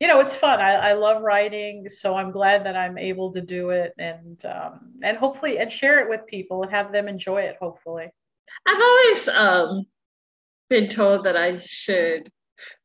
you 0.00 0.08
know, 0.08 0.20
it's 0.20 0.34
fun. 0.34 0.60
I, 0.60 0.90
I 0.90 0.92
love 0.94 1.22
writing, 1.22 1.88
so 1.88 2.16
I'm 2.16 2.32
glad 2.32 2.64
that 2.64 2.76
I'm 2.76 2.98
able 2.98 3.32
to 3.32 3.40
do 3.40 3.70
it, 3.70 3.92
and 3.96 4.44
um, 4.44 4.94
and 5.02 5.16
hopefully, 5.16 5.58
and 5.58 5.72
share 5.72 6.00
it 6.00 6.08
with 6.08 6.26
people 6.26 6.62
and 6.62 6.72
have 6.72 6.92
them 6.92 7.06
enjoy 7.06 7.42
it. 7.42 7.56
Hopefully, 7.60 8.08
I've 8.66 8.80
always 8.80 9.28
um, 9.28 9.86
been 10.68 10.88
told 10.88 11.24
that 11.24 11.36
I 11.36 11.60
should 11.64 12.30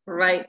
write 0.06 0.48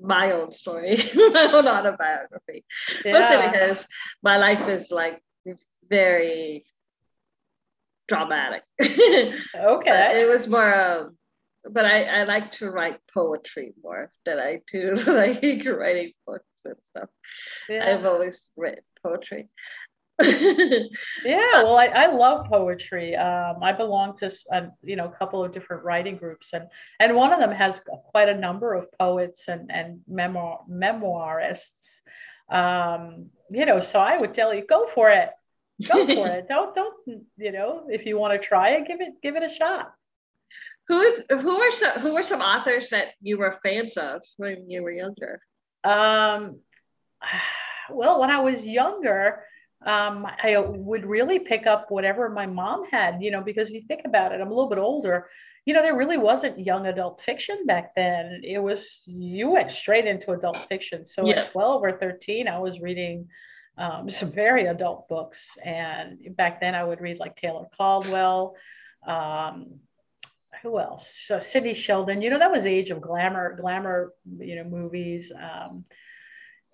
my 0.00 0.32
own 0.32 0.50
story, 0.52 0.96
my 1.14 1.50
own 1.52 1.68
autobiography, 1.68 2.64
yeah. 3.04 3.12
mostly 3.12 3.50
because 3.50 3.86
my 4.22 4.38
life 4.38 4.66
is 4.68 4.90
like 4.90 5.20
very 5.90 6.64
dramatic. 8.08 8.62
okay. 8.80 10.22
it 10.22 10.28
was 10.28 10.48
more 10.48 10.74
um, 10.74 11.18
but 11.70 11.84
I, 11.84 12.04
I 12.04 12.22
like 12.24 12.52
to 12.52 12.70
write 12.70 12.98
poetry 13.12 13.74
more 13.82 14.10
than 14.24 14.38
I 14.38 14.60
do 14.70 14.94
like 15.06 15.42
writing 15.66 16.12
books 16.26 16.44
and 16.64 16.76
stuff. 16.90 17.08
Yeah. 17.68 17.86
I've 17.86 18.04
always 18.04 18.50
written 18.56 18.82
poetry. 19.02 19.48
yeah, 20.20 21.62
well, 21.62 21.76
I, 21.76 21.86
I 21.86 22.12
love 22.12 22.46
poetry. 22.46 23.14
Um, 23.14 23.62
I 23.62 23.72
belong 23.72 24.16
to 24.18 24.32
a, 24.50 24.66
you 24.82 24.96
know 24.96 25.06
a 25.06 25.16
couple 25.16 25.44
of 25.44 25.52
different 25.52 25.84
writing 25.84 26.16
groups, 26.16 26.54
and 26.54 26.66
and 26.98 27.14
one 27.14 27.32
of 27.32 27.38
them 27.38 27.52
has 27.52 27.80
quite 28.10 28.28
a 28.28 28.36
number 28.36 28.74
of 28.74 28.90
poets 28.98 29.46
and 29.46 29.70
and 29.72 30.00
memoir 30.08 30.62
memoirists. 30.68 32.00
Um, 32.50 33.26
you 33.48 33.64
know, 33.64 33.78
so 33.78 34.00
I 34.00 34.16
would 34.16 34.34
tell 34.34 34.52
you, 34.52 34.66
go 34.66 34.88
for 34.92 35.08
it, 35.08 35.30
go 35.86 36.06
for 36.06 36.26
it. 36.36 36.46
Don't 36.48 36.74
don't 36.74 36.94
you 37.36 37.52
know 37.52 37.84
if 37.88 38.06
you 38.06 38.18
want 38.18 38.40
to 38.40 38.46
try 38.46 38.70
it, 38.70 38.88
give 38.88 39.00
it 39.00 39.14
give 39.22 39.36
it 39.36 39.42
a 39.42 39.54
shot. 39.54 39.92
Who 40.88 41.16
who 41.30 41.60
are 41.60 41.70
some 41.70 42.00
who 42.00 42.16
are 42.16 42.22
some 42.22 42.40
authors 42.40 42.88
that 42.90 43.08
you 43.20 43.38
were 43.38 43.58
fans 43.62 43.96
of 43.96 44.22
when 44.36 44.70
you 44.70 44.82
were 44.82 44.92
younger? 44.92 45.40
Um, 45.84 46.60
well, 47.90 48.20
when 48.20 48.30
I 48.30 48.40
was 48.40 48.64
younger, 48.64 49.44
um, 49.86 50.26
I 50.26 50.56
would 50.58 51.06
really 51.06 51.38
pick 51.38 51.66
up 51.66 51.90
whatever 51.90 52.28
my 52.28 52.46
mom 52.46 52.84
had, 52.90 53.22
you 53.22 53.30
know, 53.30 53.42
because 53.42 53.70
you 53.70 53.82
think 53.86 54.02
about 54.04 54.32
it, 54.32 54.40
I'm 54.40 54.48
a 54.48 54.54
little 54.54 54.68
bit 54.68 54.78
older. 54.78 55.28
You 55.64 55.74
know, 55.74 55.82
there 55.82 55.96
really 55.96 56.16
wasn't 56.16 56.58
young 56.58 56.86
adult 56.86 57.20
fiction 57.20 57.66
back 57.66 57.94
then. 57.94 58.40
It 58.42 58.58
was 58.58 59.02
you 59.06 59.50
went 59.50 59.70
straight 59.70 60.06
into 60.06 60.32
adult 60.32 60.66
fiction. 60.68 61.06
So 61.06 61.26
yeah. 61.26 61.42
at 61.42 61.52
12 61.52 61.82
or 61.82 61.98
13, 61.98 62.48
I 62.48 62.58
was 62.58 62.80
reading 62.80 63.28
um, 63.78 64.10
some 64.10 64.30
very 64.32 64.66
adult 64.66 65.08
books, 65.08 65.56
and 65.64 66.36
back 66.36 66.60
then 66.60 66.74
I 66.74 66.84
would 66.84 67.00
read 67.00 67.18
like 67.18 67.36
Taylor 67.36 67.66
Caldwell. 67.76 68.56
Um, 69.06 69.80
who 70.62 70.78
else? 70.78 71.14
So 71.26 71.38
Sidney 71.38 71.74
Sheldon. 71.74 72.20
You 72.20 72.30
know, 72.30 72.38
that 72.38 72.50
was 72.50 72.66
age 72.66 72.90
of 72.90 73.00
glamour, 73.00 73.56
glamour. 73.56 74.12
You 74.38 74.56
know, 74.56 74.64
movies. 74.64 75.32
Um, 75.32 75.84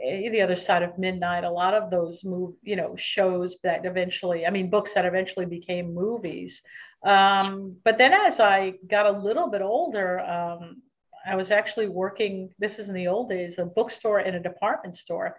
eh, 0.01 0.31
the 0.31 0.41
other 0.41 0.57
side 0.57 0.83
of 0.83 0.99
midnight. 0.99 1.45
A 1.45 1.51
lot 1.51 1.75
of 1.75 1.91
those 1.91 2.25
move, 2.25 2.55
you 2.63 2.77
know, 2.77 2.97
shows 2.97 3.57
that 3.63 3.85
eventually, 3.85 4.47
I 4.47 4.51
mean, 4.51 4.71
books 4.71 4.95
that 4.95 5.05
eventually 5.05 5.47
became 5.47 5.95
movies. 5.95 6.63
Um, 7.05 7.77
but 7.85 7.99
then 7.99 8.15
as 8.15 8.41
I 8.41 8.75
got 8.89 9.07
a 9.07 9.19
little 9.19 9.51
bit 9.51 9.61
older, 9.61 10.21
um, 10.21 10.83
I 11.27 11.37
was 11.37 11.51
actually 11.51 11.89
working. 11.89 12.51
This 12.59 12.79
is 12.79 12.89
in 12.89 12.95
the 12.95 13.09
old 13.09 13.29
days, 13.29 13.59
a 13.59 13.67
bookstore 13.67 14.21
in 14.21 14.35
a 14.35 14.41
department 14.41 14.97
store. 14.97 15.37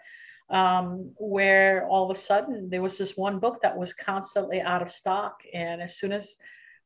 Um, 0.50 1.14
where 1.18 1.88
all 1.88 2.10
of 2.10 2.16
a 2.16 2.20
sudden 2.20 2.70
there 2.70 2.82
was 2.82 3.00
this 3.00 3.18
one 3.18 3.40
book 3.40 3.64
that 3.64 3.78
was 3.78 3.94
constantly 3.94 4.62
out 4.62 4.84
of 4.84 4.92
stock. 4.92 5.40
And 5.54 5.82
as 5.82 5.98
soon 5.98 6.12
as 6.12 6.36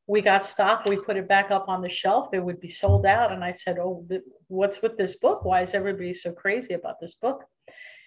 we 0.08 0.22
got 0.22 0.46
stock, 0.46 0.86
we 0.86 0.96
put 0.96 1.18
it 1.18 1.28
back 1.28 1.52
up 1.52 1.68
on 1.68 1.82
the 1.82 1.90
shelf, 1.90 2.30
it 2.34 2.44
would 2.44 2.62
be 2.62 2.70
sold 2.70 3.06
out. 3.06 3.32
And 3.32 3.44
I 3.44 3.52
said, 3.52 3.78
Oh, 3.78 4.08
what's 4.48 4.82
with 4.82 4.98
this 4.98 5.16
book? 5.18 5.44
Why 5.44 5.62
is 5.62 5.74
everybody 5.74 6.14
so 6.14 6.32
crazy 6.32 6.74
about 6.74 7.00
this 7.00 7.16
book? 7.16 7.44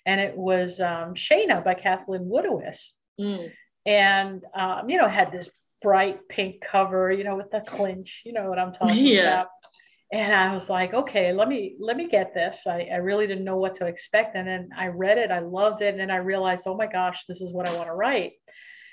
And 0.06 0.20
it 0.20 0.36
was 0.36 0.80
um, 0.80 1.14
Shanna 1.14 1.60
by 1.60 1.74
Kathleen 1.74 2.22
Woodiwiss. 2.22 2.88
Mm. 3.20 3.52
And, 3.86 4.42
um, 4.54 4.88
you 4.88 4.96
know, 4.96 5.08
had 5.08 5.32
this 5.32 5.50
bright 5.82 6.28
pink 6.28 6.62
cover, 6.70 7.12
you 7.12 7.24
know, 7.24 7.36
with 7.36 7.50
the 7.50 7.60
clinch, 7.60 8.22
you 8.24 8.32
know 8.32 8.48
what 8.48 8.58
I'm 8.58 8.72
talking 8.72 8.96
yeah. 8.96 9.20
about. 9.20 9.48
And 10.12 10.34
I 10.34 10.54
was 10.54 10.68
like, 10.68 10.92
okay, 10.92 11.32
let 11.32 11.48
me 11.48 11.74
let 11.80 11.96
me 11.96 12.06
get 12.06 12.34
this. 12.34 12.66
I, 12.66 12.88
I 12.92 12.96
really 12.96 13.26
didn't 13.26 13.44
know 13.44 13.56
what 13.56 13.76
to 13.76 13.86
expect. 13.86 14.36
And 14.36 14.46
then 14.46 14.68
I 14.76 14.88
read 14.88 15.16
it, 15.16 15.30
I 15.30 15.38
loved 15.38 15.80
it, 15.80 15.88
and 15.88 15.98
then 15.98 16.10
I 16.10 16.16
realized, 16.16 16.64
oh 16.66 16.76
my 16.76 16.86
gosh, 16.86 17.24
this 17.26 17.40
is 17.40 17.52
what 17.52 17.66
I 17.66 17.74
want 17.74 17.88
to 17.88 17.94
write. 17.94 18.32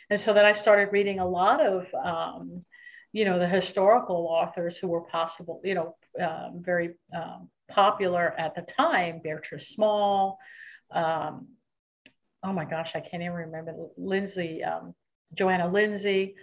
And 0.10 0.20
so 0.20 0.34
then 0.34 0.46
I 0.46 0.54
started 0.54 0.94
reading 0.94 1.20
a 1.20 1.28
lot 1.28 1.62
of 1.62 1.86
um, 1.94 2.64
you 3.12 3.26
know 3.26 3.40
the 3.40 3.48
historical 3.48 4.28
authors 4.30 4.78
who 4.78 4.88
were 4.88 5.02
possible 5.02 5.62
you 5.64 5.76
know 5.76 5.96
um, 6.22 6.62
very 6.64 6.96
um, 7.16 7.50
popular 7.70 8.34
at 8.38 8.56
the 8.56 8.62
time 8.62 9.22
Bertrice 9.26 9.68
Small 9.68 10.38
um, 10.94 11.48
oh 12.44 12.54
my 12.54 12.66
gosh 12.66 12.96
i 12.96 13.00
can't 13.00 13.24
even 13.24 13.34
remember 13.34 13.74
lindsay 13.98 14.64
um, 14.64 14.94
johanna 15.36 15.68
lindsay 15.72 16.36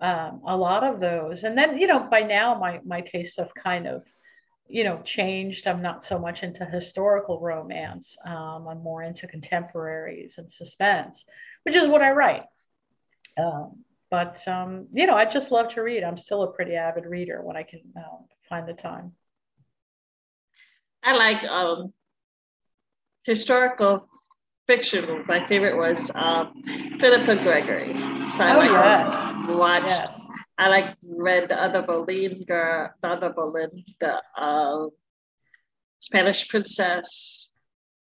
um, 0.00 0.42
a 0.46 0.56
lot 0.56 0.84
of 0.84 1.00
those 1.00 1.42
and 1.44 1.56
then 1.56 1.78
you 1.78 1.86
know 1.86 2.06
by 2.10 2.20
now 2.20 2.58
my 2.58 2.80
my 2.84 3.00
tastes 3.00 3.38
have 3.38 3.50
kind 3.54 3.86
of 3.86 4.02
you 4.70 4.84
know 4.84 5.00
changed 5.04 5.66
i'm 5.66 5.82
not 5.82 6.04
so 6.04 6.18
much 6.18 6.42
into 6.42 6.64
historical 6.64 7.40
romance 7.40 8.16
um, 8.24 8.66
i'm 8.68 8.82
more 8.82 9.02
into 9.02 9.26
contemporaries 9.26 10.36
and 10.38 10.52
suspense 10.52 11.24
which 11.64 11.74
is 11.74 11.88
what 11.88 12.02
i 12.02 12.10
write 12.10 12.44
um, 13.38 13.84
but 14.10 14.46
um, 14.48 14.88
you 14.92 15.06
know, 15.06 15.14
I 15.14 15.24
just 15.24 15.52
love 15.52 15.72
to 15.74 15.82
read. 15.82 16.02
I'm 16.02 16.18
still 16.18 16.42
a 16.42 16.52
pretty 16.52 16.74
avid 16.74 17.06
reader 17.06 17.42
when 17.42 17.56
I 17.56 17.62
can 17.62 17.80
uh, 17.96 18.18
find 18.48 18.68
the 18.68 18.74
time. 18.74 19.12
I 21.02 21.16
like 21.16 21.44
um, 21.44 21.92
historical 23.22 24.08
fiction. 24.66 25.24
My 25.26 25.46
favorite 25.46 25.76
was 25.76 26.10
um, 26.14 26.62
Philippa 26.98 27.36
Gregory. 27.36 27.92
So 28.36 28.44
I 28.44 28.54
oh, 28.54 28.58
like 28.58 28.70
yes. 28.70 29.48
watched. 29.48 29.86
Yes. 29.86 30.19
I 30.60 30.68
like 30.68 30.94
read 31.02 31.48
the 31.48 31.60
other 31.60 31.80
girl, 31.80 32.04
the 32.04 33.08
other 33.08 33.32
the 33.98 34.20
uh, 34.36 34.86
Spanish 36.00 36.48
Princess, 36.48 37.48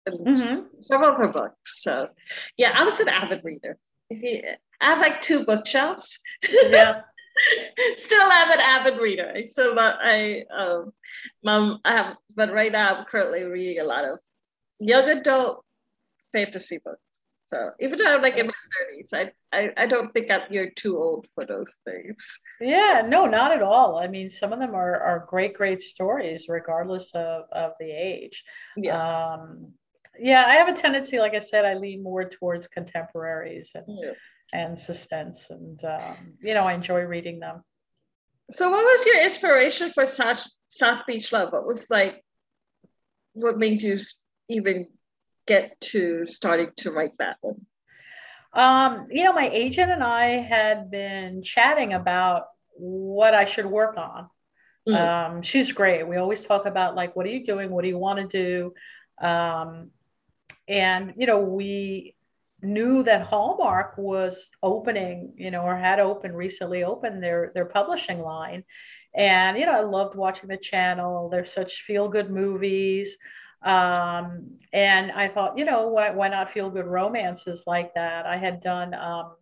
and 0.06 0.20
mm-hmm. 0.20 0.62
several 0.82 1.12
of 1.12 1.18
her 1.18 1.30
books. 1.30 1.82
So, 1.82 2.10
yeah, 2.58 2.74
I 2.76 2.84
was 2.84 3.00
an 3.00 3.08
avid 3.08 3.42
reader. 3.46 3.78
I 4.12 4.58
have 4.82 5.00
like 5.00 5.22
two 5.22 5.46
bookshelves. 5.46 6.20
Yeah. 6.44 7.02
still 7.96 8.30
have 8.30 8.50
an 8.50 8.60
avid 8.60 9.00
reader. 9.00 9.32
I 9.34 9.44
still 9.44 9.74
not 9.74 10.00
I 10.02 10.44
um 10.54 10.92
mom 11.46 11.80
I 11.86 11.94
have 11.94 12.18
but 12.36 12.52
right 12.52 12.72
now 12.72 12.96
I'm 12.96 13.06
currently 13.06 13.44
reading 13.44 13.80
a 13.80 13.88
lot 13.88 14.04
of 14.04 14.20
young 14.80 15.10
adult 15.10 15.64
fantasy 16.34 16.80
books. 16.84 17.00
So 17.54 17.72
even 17.80 17.98
though 17.98 18.06
I'm 18.06 18.22
like 18.22 18.38
in 18.38 18.48
my 18.48 18.54
thirties, 18.80 19.10
I, 19.14 19.32
I 19.52 19.72
I 19.78 19.86
don't 19.86 20.14
think 20.14 20.32
I'm, 20.32 20.42
you're 20.50 20.72
too 20.72 20.98
old 20.98 21.28
for 21.36 21.46
those 21.46 21.78
things. 21.86 22.40
Yeah, 22.60 23.04
no, 23.06 23.26
not 23.26 23.52
at 23.52 23.62
all. 23.62 23.98
I 23.98 24.08
mean, 24.08 24.32
some 24.32 24.54
of 24.54 24.60
them 24.60 24.74
are 24.74 24.96
are 25.02 25.26
great, 25.28 25.54
great 25.56 25.84
stories, 25.84 26.46
regardless 26.48 27.12
of 27.14 27.46
of 27.52 27.74
the 27.80 27.92
age. 27.92 28.44
Yeah. 28.78 29.34
Um, 29.34 29.74
yeah, 30.20 30.46
I 30.46 30.56
have 30.56 30.68
a 30.68 30.74
tendency, 30.74 31.20
like 31.20 31.34
I 31.34 31.40
said, 31.40 31.66
I 31.66 31.74
lean 31.74 32.04
more 32.04 32.30
towards 32.30 32.68
contemporaries 32.68 33.72
and 33.76 33.86
yeah 33.88 34.14
and 34.54 34.80
suspense. 34.80 35.50
And, 35.50 35.84
um, 35.84 36.34
you 36.42 36.54
know, 36.54 36.64
I 36.64 36.74
enjoy 36.74 37.02
reading 37.02 37.40
them. 37.40 37.64
So, 38.52 38.70
what 38.70 38.84
was 38.84 39.06
your 39.06 39.24
inspiration 39.24 39.92
for 39.92 40.06
South, 40.06 40.46
South 40.68 41.06
Beach 41.08 41.32
Love? 41.32 41.54
What 41.54 41.66
was 41.66 41.90
like, 41.90 42.24
what 43.34 43.58
made 43.58 43.82
you 43.82 43.98
even 44.50 44.88
get 45.48 45.80
to 45.82 46.26
starting 46.26 46.72
to 46.78 46.92
write 46.92 47.18
that 47.20 47.38
one? 47.42 47.66
Um, 48.54 49.08
you 49.10 49.24
know, 49.24 49.34
my 49.34 49.50
agent 49.50 49.92
and 49.92 50.04
I 50.04 50.42
had 50.42 50.92
been 50.92 51.42
chatting 51.42 51.94
about 51.94 52.48
what 52.74 53.34
I 53.34 53.46
should 53.46 53.66
work 53.66 53.98
on. 53.98 54.30
Mm. 54.88 54.96
Um, 54.98 55.42
she's 55.42 55.72
great. 55.72 56.08
We 56.08 56.18
always 56.18 56.44
talk 56.44 56.66
about 56.66 56.96
like, 56.96 57.16
what 57.16 57.26
are 57.26 57.30
you 57.30 57.46
doing? 57.46 57.70
What 57.70 57.84
do 57.84 57.88
you 57.88 57.98
want 57.98 58.20
to 58.20 58.74
do? 59.20 59.26
Um, 59.26 59.92
and 60.68 61.14
you 61.18 61.28
know, 61.28 61.40
we 61.40 62.16
knew 62.62 63.04
that 63.04 63.28
Hallmark 63.28 63.98
was 63.98 64.50
opening, 64.62 65.34
you 65.36 65.52
know, 65.52 65.62
or 65.62 65.76
had 65.76 66.00
opened 66.00 66.36
recently 66.36 66.84
opened 66.84 67.24
their 67.24 67.52
their 67.54 67.66
publishing 67.66 68.22
line. 68.22 68.64
And 69.14 69.58
you 69.58 69.66
know, 69.66 69.74
I 69.74 69.82
loved 69.82 70.16
watching 70.16 70.50
the 70.50 70.58
channel. 70.58 71.30
They're 71.30 71.46
such 71.46 71.84
feel 71.84 72.08
good 72.08 72.30
movies. 72.30 73.18
Um, 73.64 74.58
and 74.74 75.12
I 75.12 75.28
thought, 75.28 75.58
you 75.58 75.66
know, 75.66 75.88
why, 75.88 76.12
why 76.12 76.30
not 76.30 76.52
feel 76.52 76.70
good 76.70 76.86
romances 76.86 77.64
like 77.68 77.94
that? 77.94 78.26
I 78.26 78.38
had 78.38 78.62
done 78.62 78.94
um, 78.94 79.36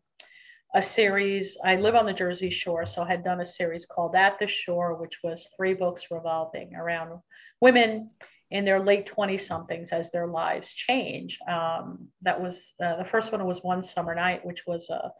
a 0.75 0.81
series. 0.81 1.57
I 1.63 1.75
live 1.75 1.95
on 1.95 2.05
the 2.05 2.13
Jersey 2.13 2.49
Shore, 2.49 2.85
so 2.85 3.03
I 3.03 3.09
had 3.09 3.23
done 3.23 3.41
a 3.41 3.45
series 3.45 3.85
called 3.85 4.15
At 4.15 4.38
the 4.39 4.47
Shore, 4.47 4.95
which 4.95 5.19
was 5.23 5.49
three 5.55 5.73
books 5.73 6.07
revolving 6.11 6.75
around 6.75 7.19
women 7.61 8.09
in 8.51 8.65
their 8.65 8.83
late 8.83 9.05
20 9.05 9.38
somethings 9.38 9.91
as 9.91 10.11
their 10.11 10.27
lives 10.27 10.73
change. 10.73 11.38
Um, 11.47 12.07
that 12.23 12.41
was 12.41 12.73
uh, 12.83 12.97
the 12.97 13.05
first 13.05 13.31
one 13.31 13.45
was 13.45 13.63
One 13.63 13.83
Summer 13.83 14.15
Night, 14.15 14.45
which 14.45 14.63
was 14.65 14.89
a, 14.89 15.11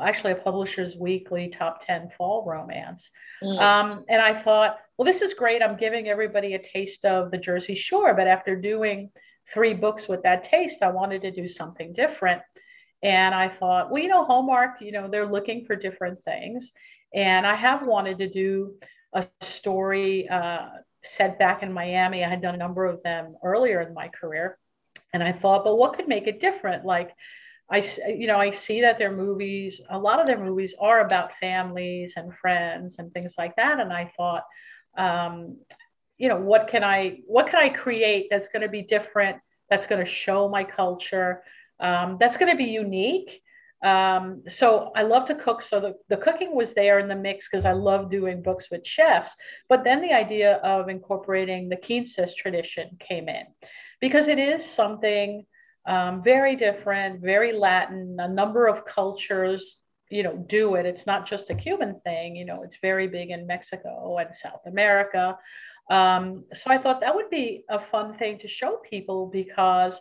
actually 0.00 0.32
a 0.32 0.36
Publisher's 0.36 0.96
Weekly 0.96 1.48
top 1.48 1.84
10 1.86 2.10
fall 2.16 2.44
romance. 2.46 3.10
Mm. 3.42 3.60
Um, 3.60 4.04
and 4.08 4.20
I 4.20 4.40
thought, 4.40 4.78
well, 4.96 5.06
this 5.06 5.22
is 5.22 5.34
great. 5.34 5.62
I'm 5.62 5.76
giving 5.76 6.08
everybody 6.08 6.54
a 6.54 6.62
taste 6.62 7.04
of 7.04 7.30
the 7.30 7.38
Jersey 7.38 7.74
Shore. 7.74 8.14
But 8.14 8.26
after 8.26 8.56
doing 8.56 9.10
three 9.52 9.74
books 9.74 10.08
with 10.08 10.22
that 10.22 10.44
taste, 10.44 10.82
I 10.82 10.88
wanted 10.88 11.22
to 11.22 11.30
do 11.30 11.46
something 11.48 11.92
different. 11.92 12.42
And 13.02 13.34
I 13.34 13.48
thought, 13.48 13.90
well, 13.90 14.02
you 14.02 14.08
know, 14.08 14.24
Hallmark, 14.24 14.80
you 14.80 14.92
know, 14.92 15.08
they're 15.08 15.30
looking 15.30 15.66
for 15.66 15.76
different 15.76 16.22
things. 16.24 16.72
And 17.14 17.46
I 17.46 17.54
have 17.54 17.86
wanted 17.86 18.18
to 18.18 18.28
do 18.28 18.74
a 19.12 19.26
story 19.42 20.28
uh, 20.28 20.68
set 21.04 21.38
back 21.38 21.62
in 21.62 21.72
Miami. 21.72 22.24
I 22.24 22.28
had 22.28 22.42
done 22.42 22.54
a 22.54 22.58
number 22.58 22.86
of 22.86 23.02
them 23.02 23.36
earlier 23.44 23.80
in 23.82 23.94
my 23.94 24.08
career. 24.08 24.58
And 25.12 25.22
I 25.22 25.32
thought, 25.32 25.64
but 25.64 25.76
what 25.76 25.94
could 25.94 26.08
make 26.08 26.26
it 26.26 26.40
different? 26.40 26.84
Like, 26.84 27.10
I, 27.70 27.86
you 28.08 28.26
know, 28.26 28.38
I 28.38 28.50
see 28.50 28.82
that 28.82 28.98
their 28.98 29.12
movies, 29.12 29.80
a 29.88 29.98
lot 29.98 30.20
of 30.20 30.26
their 30.26 30.42
movies 30.42 30.74
are 30.78 31.00
about 31.00 31.36
families 31.40 32.14
and 32.16 32.34
friends 32.34 32.96
and 32.98 33.12
things 33.12 33.34
like 33.38 33.56
that. 33.56 33.80
And 33.80 33.92
I 33.92 34.12
thought, 34.16 34.44
um, 34.98 35.58
you 36.18 36.28
know, 36.28 36.36
what 36.36 36.68
can 36.68 36.84
I, 36.84 37.20
what 37.26 37.46
can 37.46 37.56
I 37.56 37.70
create 37.70 38.28
that's 38.30 38.48
going 38.48 38.62
to 38.62 38.68
be 38.68 38.82
different, 38.82 39.38
that's 39.70 39.86
going 39.86 40.04
to 40.04 40.10
show 40.10 40.48
my 40.48 40.62
culture, 40.62 41.42
um, 41.80 42.18
that's 42.20 42.36
going 42.36 42.50
to 42.50 42.56
be 42.56 42.70
unique. 42.70 43.40
Um, 43.82 44.42
so 44.48 44.92
I 44.94 45.02
love 45.02 45.26
to 45.26 45.34
cook. 45.34 45.60
So 45.60 45.80
the, 45.80 45.94
the 46.08 46.16
cooking 46.16 46.54
was 46.54 46.74
there 46.74 46.98
in 46.98 47.08
the 47.08 47.16
mix 47.16 47.48
because 47.48 47.64
I 47.64 47.72
love 47.72 48.10
doing 48.10 48.42
books 48.42 48.70
with 48.70 48.86
chefs. 48.86 49.34
But 49.68 49.84
then 49.84 50.00
the 50.00 50.12
idea 50.12 50.56
of 50.56 50.88
incorporating 50.88 51.68
the 51.68 51.76
quinces 51.76 52.34
tradition 52.34 52.96
came 53.00 53.28
in 53.28 53.44
because 54.00 54.28
it 54.28 54.38
is 54.38 54.64
something 54.64 55.44
um, 55.86 56.22
very 56.22 56.56
different, 56.56 57.20
very 57.20 57.52
Latin. 57.52 58.16
A 58.18 58.28
number 58.28 58.66
of 58.66 58.86
cultures, 58.86 59.78
you 60.10 60.22
know, 60.22 60.36
do 60.36 60.76
it. 60.76 60.86
It's 60.86 61.06
not 61.06 61.26
just 61.26 61.50
a 61.50 61.54
Cuban 61.54 62.00
thing. 62.00 62.36
You 62.36 62.44
know, 62.44 62.62
it's 62.62 62.76
very 62.80 63.08
big 63.08 63.30
in 63.30 63.46
Mexico 63.46 64.16
and 64.18 64.34
South 64.34 64.66
America. 64.66 65.38
Um, 65.90 66.44
so 66.54 66.70
I 66.70 66.78
thought 66.78 67.00
that 67.00 67.14
would 67.14 67.28
be 67.30 67.64
a 67.68 67.80
fun 67.90 68.16
thing 68.16 68.38
to 68.38 68.48
show 68.48 68.80
people 68.88 69.26
because 69.26 70.00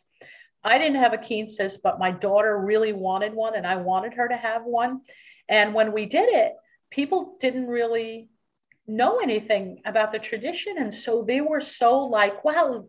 I 0.63 0.77
didn't 0.77 1.01
have 1.01 1.13
a 1.13 1.17
quinces, 1.17 1.77
but 1.77 1.99
my 1.99 2.11
daughter 2.11 2.57
really 2.57 2.93
wanted 2.93 3.33
one, 3.33 3.55
and 3.55 3.67
I 3.67 3.75
wanted 3.75 4.13
her 4.13 4.29
to 4.29 4.37
have 4.37 4.63
one. 4.63 5.01
And 5.49 5.73
when 5.73 5.91
we 5.91 6.05
did 6.05 6.29
it, 6.29 6.53
people 6.89 7.35
didn't 7.41 7.67
really 7.67 8.29
know 8.87 9.19
anything 9.19 9.81
about 9.85 10.13
the 10.13 10.19
tradition, 10.19 10.77
and 10.77 10.95
so 10.95 11.23
they 11.23 11.41
were 11.41 11.61
so 11.61 12.05
like, 12.05 12.45
"Wow, 12.45 12.87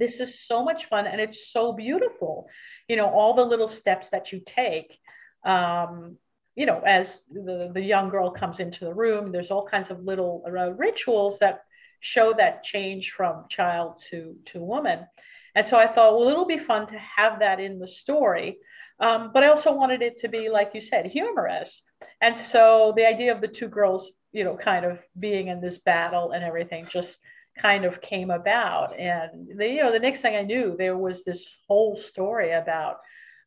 this 0.00 0.18
is 0.18 0.40
so 0.40 0.64
much 0.64 0.86
fun 0.86 1.06
and 1.06 1.20
it's 1.20 1.52
so 1.52 1.72
beautiful. 1.72 2.48
You 2.88 2.96
know 2.96 3.08
all 3.08 3.34
the 3.34 3.44
little 3.44 3.68
steps 3.68 4.08
that 4.08 4.32
you 4.32 4.40
take 4.44 4.98
um, 5.44 6.16
you 6.56 6.66
know 6.66 6.80
as 6.80 7.22
the, 7.30 7.70
the 7.72 7.82
young 7.82 8.08
girl 8.08 8.30
comes 8.30 8.58
into 8.58 8.84
the 8.84 8.94
room 8.94 9.30
there's 9.30 9.52
all 9.52 9.66
kinds 9.66 9.90
of 9.90 10.02
little 10.02 10.42
uh, 10.46 10.72
rituals 10.72 11.38
that 11.38 11.60
show 12.00 12.34
that 12.36 12.64
change 12.64 13.12
from 13.12 13.44
child 13.48 14.02
to 14.10 14.36
to 14.46 14.58
woman. 14.58 15.06
And 15.54 15.66
so 15.66 15.76
i 15.78 15.86
thought 15.86 16.18
well 16.18 16.30
it'll 16.30 16.46
be 16.46 16.58
fun 16.58 16.86
to 16.88 16.98
have 16.98 17.40
that 17.40 17.60
in 17.60 17.78
the 17.78 17.88
story. 17.88 18.58
Um, 18.98 19.30
but 19.32 19.44
i 19.44 19.48
also 19.48 19.72
wanted 19.72 20.02
it 20.02 20.18
to 20.20 20.28
be 20.28 20.48
like 20.48 20.70
you 20.74 20.80
said 20.80 21.06
humorous. 21.06 21.82
And 22.22 22.36
so 22.38 22.92
the 22.96 23.06
idea 23.06 23.34
of 23.34 23.40
the 23.40 23.48
two 23.58 23.68
girls 23.68 24.10
you 24.32 24.44
know 24.44 24.56
kind 24.56 24.84
of 24.84 24.98
being 25.18 25.48
in 25.48 25.60
this 25.60 25.78
battle 25.78 26.32
and 26.32 26.42
everything 26.44 26.86
just 26.90 27.18
kind 27.58 27.84
of 27.84 28.00
came 28.00 28.30
about. 28.30 28.98
And 28.98 29.48
the, 29.58 29.66
you 29.66 29.82
know, 29.82 29.92
the 29.92 29.98
next 29.98 30.20
thing 30.20 30.36
I 30.36 30.42
knew, 30.42 30.76
there 30.76 30.96
was 30.96 31.24
this 31.24 31.56
whole 31.66 31.96
story 31.96 32.52
about 32.52 32.98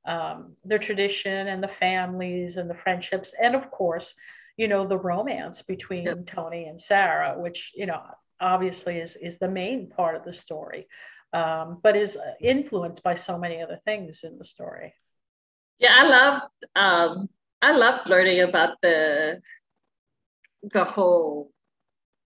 um, 0.06 0.56
their 0.66 0.80
tradition 0.80 1.48
and 1.48 1.64
the 1.64 1.68
families 1.68 2.58
and 2.58 2.70
the 2.70 2.76
friendships, 2.76 3.34
and 3.42 3.56
of 3.56 3.72
course, 3.72 4.16
you 4.58 4.68
know, 4.68 4.86
the 4.86 4.98
romance 4.98 5.62
between 5.62 6.04
yep. 6.04 6.26
Tony 6.28 6.66
and 6.66 6.80
Sarah, 6.80 7.40
which 7.40 7.72
you 7.76 7.86
know 7.86 8.02
obviously 8.40 8.98
is 8.98 9.16
is 9.16 9.38
the 9.38 9.48
main 9.48 9.90
part 9.90 10.16
of 10.16 10.26
the 10.26 10.34
story, 10.34 10.88
um, 11.32 11.80
but 11.82 11.96
is 11.96 12.18
influenced 12.42 13.02
by 13.02 13.16
so 13.16 13.38
many 13.38 13.62
other 13.62 13.80
things 13.86 14.22
in 14.24 14.38
the 14.38 14.46
story. 14.46 14.94
Yeah, 15.80 15.94
I 15.94 16.08
loved 16.08 16.66
um, 16.76 17.30
I 17.62 17.72
loved 17.72 18.10
learning 18.10 18.42
about 18.42 18.82
the 18.82 19.42
the 20.64 20.84
whole 20.84 21.52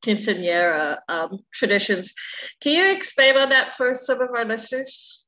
quinceanera 0.05 0.99
um, 1.09 1.39
traditions. 1.53 2.13
Can 2.61 2.73
you 2.73 2.91
expand 2.93 3.39
on 3.39 3.49
that 3.51 3.77
for 3.77 3.95
some 3.95 4.21
of 4.21 4.31
our 4.31 4.45
listeners? 4.45 5.25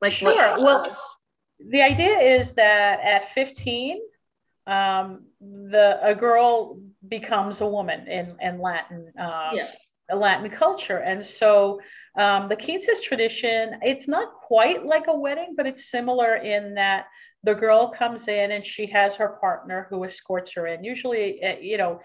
Like 0.00 0.12
sure. 0.12 0.34
well, 0.58 0.96
the 1.58 1.82
idea 1.82 2.18
is 2.18 2.54
that 2.54 3.00
at 3.00 3.32
15, 3.32 3.98
um, 4.66 5.24
the 5.40 5.98
a 6.02 6.14
girl 6.14 6.80
becomes 7.08 7.60
a 7.60 7.66
woman 7.66 8.06
in 8.06 8.36
in 8.40 8.60
Latin 8.60 9.12
uh, 9.18 9.50
yeah. 9.52 9.68
Latin 10.14 10.50
culture, 10.50 10.98
and 10.98 11.24
so 11.24 11.80
um, 12.16 12.48
the 12.48 12.56
quinces 12.56 13.00
tradition 13.00 13.78
it's 13.82 14.06
not 14.06 14.34
quite 14.34 14.84
like 14.84 15.06
a 15.08 15.18
wedding, 15.18 15.54
but 15.56 15.66
it's 15.66 15.90
similar 15.90 16.36
in 16.36 16.74
that 16.74 17.06
the 17.44 17.54
girl 17.54 17.88
comes 17.96 18.28
in 18.28 18.50
and 18.52 18.66
she 18.66 18.86
has 18.86 19.14
her 19.14 19.38
partner 19.40 19.86
who 19.90 20.04
escorts 20.04 20.52
her 20.54 20.66
in. 20.66 20.84
Usually, 20.84 21.40
eh, 21.42 21.58
you 21.60 21.78
know, 21.78 22.00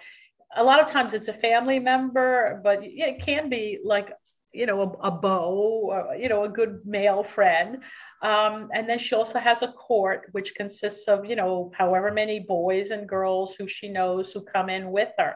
a 0.55 0.63
lot 0.63 0.79
of 0.79 0.89
times 0.91 1.13
it's 1.13 1.27
a 1.27 1.33
family 1.33 1.79
member, 1.79 2.61
but 2.63 2.79
it 2.81 3.25
can 3.25 3.49
be 3.49 3.79
like 3.83 4.11
you 4.53 4.67
know 4.67 4.81
a, 4.81 5.07
a 5.07 5.11
beau, 5.11 5.89
or, 5.91 6.15
you 6.15 6.29
know 6.29 6.43
a 6.43 6.49
good 6.49 6.81
male 6.85 7.23
friend. 7.23 7.79
Um, 8.21 8.69
and 8.73 8.87
then 8.87 8.99
she 8.99 9.15
also 9.15 9.39
has 9.39 9.63
a 9.63 9.67
court, 9.67 10.29
which 10.31 10.55
consists 10.55 11.07
of 11.07 11.25
you 11.25 11.35
know 11.35 11.71
however 11.77 12.11
many 12.11 12.39
boys 12.39 12.91
and 12.91 13.09
girls 13.09 13.55
who 13.55 13.67
she 13.67 13.89
knows 13.89 14.31
who 14.31 14.41
come 14.41 14.69
in 14.69 14.91
with 14.91 15.09
her. 15.17 15.35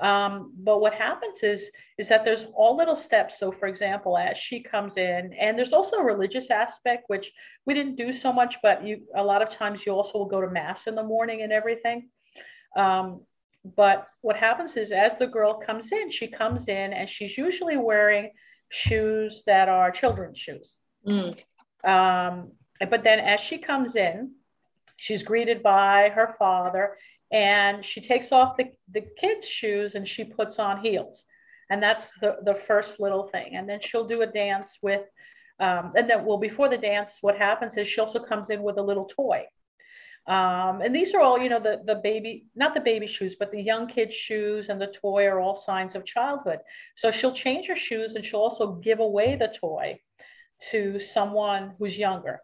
Um, 0.00 0.54
but 0.56 0.80
what 0.80 0.94
happens 0.94 1.42
is 1.42 1.70
is 1.98 2.08
that 2.08 2.24
there's 2.24 2.46
all 2.54 2.76
little 2.76 2.96
steps. 2.96 3.38
So, 3.38 3.52
for 3.52 3.66
example, 3.66 4.16
as 4.16 4.38
she 4.38 4.62
comes 4.62 4.96
in, 4.96 5.34
and 5.38 5.58
there's 5.58 5.72
also 5.72 5.96
a 5.96 6.04
religious 6.04 6.50
aspect 6.50 7.04
which 7.08 7.32
we 7.66 7.74
didn't 7.74 7.96
do 7.96 8.12
so 8.12 8.32
much, 8.32 8.56
but 8.62 8.84
you 8.84 9.02
a 9.14 9.22
lot 9.22 9.42
of 9.42 9.50
times 9.50 9.84
you 9.84 9.92
also 9.92 10.18
will 10.18 10.26
go 10.26 10.40
to 10.40 10.50
mass 10.50 10.86
in 10.86 10.94
the 10.94 11.02
morning 11.02 11.42
and 11.42 11.52
everything. 11.52 12.08
Um, 12.76 13.22
but 13.64 14.08
what 14.22 14.36
happens 14.36 14.76
is, 14.76 14.92
as 14.92 15.16
the 15.18 15.26
girl 15.26 15.54
comes 15.54 15.92
in, 15.92 16.10
she 16.10 16.28
comes 16.28 16.68
in 16.68 16.92
and 16.92 17.08
she's 17.08 17.36
usually 17.36 17.76
wearing 17.76 18.30
shoes 18.70 19.42
that 19.46 19.68
are 19.68 19.90
children's 19.90 20.38
shoes. 20.38 20.76
Mm. 21.06 21.36
Um, 21.84 22.52
but 22.88 23.04
then, 23.04 23.18
as 23.18 23.40
she 23.40 23.58
comes 23.58 23.96
in, 23.96 24.32
she's 24.96 25.22
greeted 25.22 25.62
by 25.62 26.10
her 26.14 26.34
father 26.38 26.96
and 27.32 27.84
she 27.84 28.00
takes 28.00 28.32
off 28.32 28.56
the, 28.56 28.70
the 28.92 29.02
kids' 29.18 29.46
shoes 29.46 29.94
and 29.94 30.08
she 30.08 30.24
puts 30.24 30.58
on 30.58 30.80
heels. 30.80 31.24
And 31.70 31.82
that's 31.82 32.12
the, 32.20 32.38
the 32.44 32.58
first 32.66 32.98
little 32.98 33.28
thing. 33.28 33.54
And 33.54 33.68
then 33.68 33.80
she'll 33.80 34.06
do 34.06 34.22
a 34.22 34.26
dance 34.26 34.78
with, 34.82 35.02
um, 35.60 35.92
and 35.94 36.10
then, 36.10 36.24
well, 36.24 36.38
before 36.38 36.68
the 36.68 36.78
dance, 36.78 37.18
what 37.20 37.36
happens 37.36 37.76
is 37.76 37.86
she 37.86 38.00
also 38.00 38.18
comes 38.18 38.50
in 38.50 38.62
with 38.62 38.78
a 38.78 38.82
little 38.82 39.04
toy. 39.04 39.44
Um, 40.26 40.80
and 40.80 40.94
these 40.94 41.14
are 41.14 41.20
all, 41.20 41.38
you 41.38 41.48
know, 41.48 41.60
the, 41.60 41.80
the 41.84 41.96
baby, 41.96 42.46
not 42.54 42.74
the 42.74 42.80
baby 42.80 43.06
shoes, 43.06 43.36
but 43.38 43.50
the 43.50 43.60
young 43.60 43.88
kid's 43.88 44.14
shoes 44.14 44.68
and 44.68 44.80
the 44.80 44.92
toy 45.00 45.24
are 45.24 45.40
all 45.40 45.56
signs 45.56 45.94
of 45.94 46.04
childhood. 46.04 46.58
So 46.94 47.10
she'll 47.10 47.34
change 47.34 47.66
her 47.68 47.76
shoes 47.76 48.14
and 48.14 48.24
she'll 48.24 48.40
also 48.40 48.74
give 48.74 49.00
away 49.00 49.36
the 49.36 49.48
toy 49.48 50.00
to 50.70 51.00
someone 51.00 51.72
who's 51.78 51.98
younger. 51.98 52.42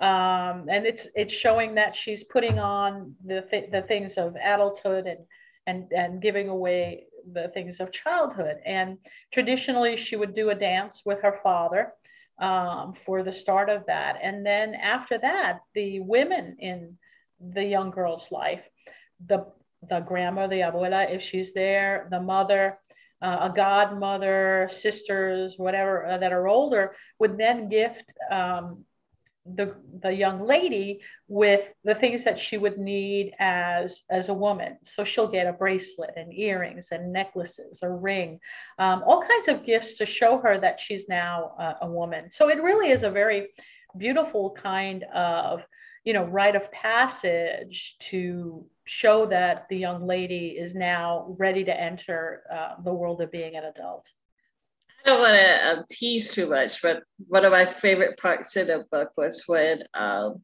Um, 0.00 0.66
and 0.68 0.84
it's 0.84 1.08
it's 1.14 1.32
showing 1.32 1.76
that 1.76 1.96
she's 1.96 2.22
putting 2.24 2.58
on 2.58 3.14
the 3.24 3.46
th- 3.50 3.70
the 3.70 3.80
things 3.82 4.18
of 4.18 4.36
adulthood 4.36 5.06
and 5.06 5.20
and 5.66 5.90
and 5.92 6.20
giving 6.20 6.50
away 6.50 7.06
the 7.32 7.48
things 7.54 7.80
of 7.80 7.92
childhood. 7.92 8.56
And 8.66 8.98
traditionally, 9.32 9.96
she 9.96 10.16
would 10.16 10.34
do 10.34 10.50
a 10.50 10.54
dance 10.54 11.02
with 11.06 11.22
her 11.22 11.40
father, 11.42 11.94
um, 12.38 12.94
for 13.04 13.22
the 13.22 13.32
start 13.32 13.68
of 13.68 13.86
that. 13.86 14.16
And 14.22 14.44
then 14.44 14.74
after 14.74 15.18
that, 15.18 15.60
the 15.74 16.00
women 16.00 16.56
in 16.58 16.96
the 17.40 17.64
young 17.64 17.90
girl's 17.90 18.30
life, 18.30 18.62
the 19.26 19.46
the 19.88 20.00
grandma, 20.00 20.46
the 20.46 20.60
abuela, 20.60 21.14
if 21.14 21.22
she's 21.22 21.52
there, 21.52 22.08
the 22.10 22.20
mother, 22.20 22.76
uh, 23.22 23.38
a 23.42 23.52
godmother, 23.54 24.68
sisters, 24.72 25.54
whatever 25.56 26.06
uh, 26.06 26.18
that 26.18 26.32
are 26.32 26.48
older, 26.48 26.94
would 27.18 27.38
then 27.38 27.68
gift 27.68 28.04
um, 28.30 28.84
the 29.54 29.74
the 30.02 30.12
young 30.12 30.44
lady 30.44 31.00
with 31.28 31.68
the 31.84 31.94
things 31.94 32.24
that 32.24 32.38
she 32.38 32.58
would 32.58 32.78
need 32.78 33.32
as 33.38 34.02
as 34.10 34.28
a 34.28 34.34
woman. 34.34 34.78
So 34.82 35.04
she'll 35.04 35.28
get 35.28 35.46
a 35.46 35.52
bracelet 35.52 36.14
and 36.16 36.32
earrings 36.34 36.88
and 36.90 37.12
necklaces 37.12 37.78
a 37.82 37.90
ring 37.90 38.40
um, 38.78 39.02
all 39.06 39.22
kinds 39.22 39.48
of 39.48 39.64
gifts 39.64 39.94
to 39.98 40.06
show 40.06 40.38
her 40.38 40.58
that 40.60 40.80
she's 40.80 41.08
now 41.08 41.76
a 41.80 41.88
woman. 41.88 42.30
So 42.30 42.48
it 42.48 42.62
really 42.62 42.90
is 42.90 43.02
a 43.02 43.10
very 43.10 43.48
beautiful 43.96 44.50
kind 44.50 45.04
of 45.14 45.62
you 46.04 46.12
know 46.12 46.24
rite 46.24 46.56
of 46.56 46.70
passage 46.72 47.96
to 48.00 48.64
show 48.84 49.26
that 49.26 49.66
the 49.68 49.76
young 49.76 50.06
lady 50.06 50.56
is 50.58 50.74
now 50.74 51.34
ready 51.38 51.64
to 51.64 51.80
enter 51.80 52.42
uh, 52.52 52.82
the 52.82 52.92
world 52.92 53.20
of 53.20 53.32
being 53.32 53.56
an 53.56 53.64
adult 53.64 54.08
I 55.06 55.10
don't 55.10 55.20
want 55.20 55.36
to 55.36 55.68
um, 55.68 55.84
tease 55.88 56.32
too 56.32 56.48
much, 56.48 56.82
but 56.82 57.04
one 57.28 57.44
of 57.44 57.52
my 57.52 57.64
favorite 57.64 58.18
parts 58.18 58.56
in 58.56 58.66
the 58.66 58.84
book 58.90 59.12
was 59.16 59.44
when 59.46 59.84
um, 59.94 60.42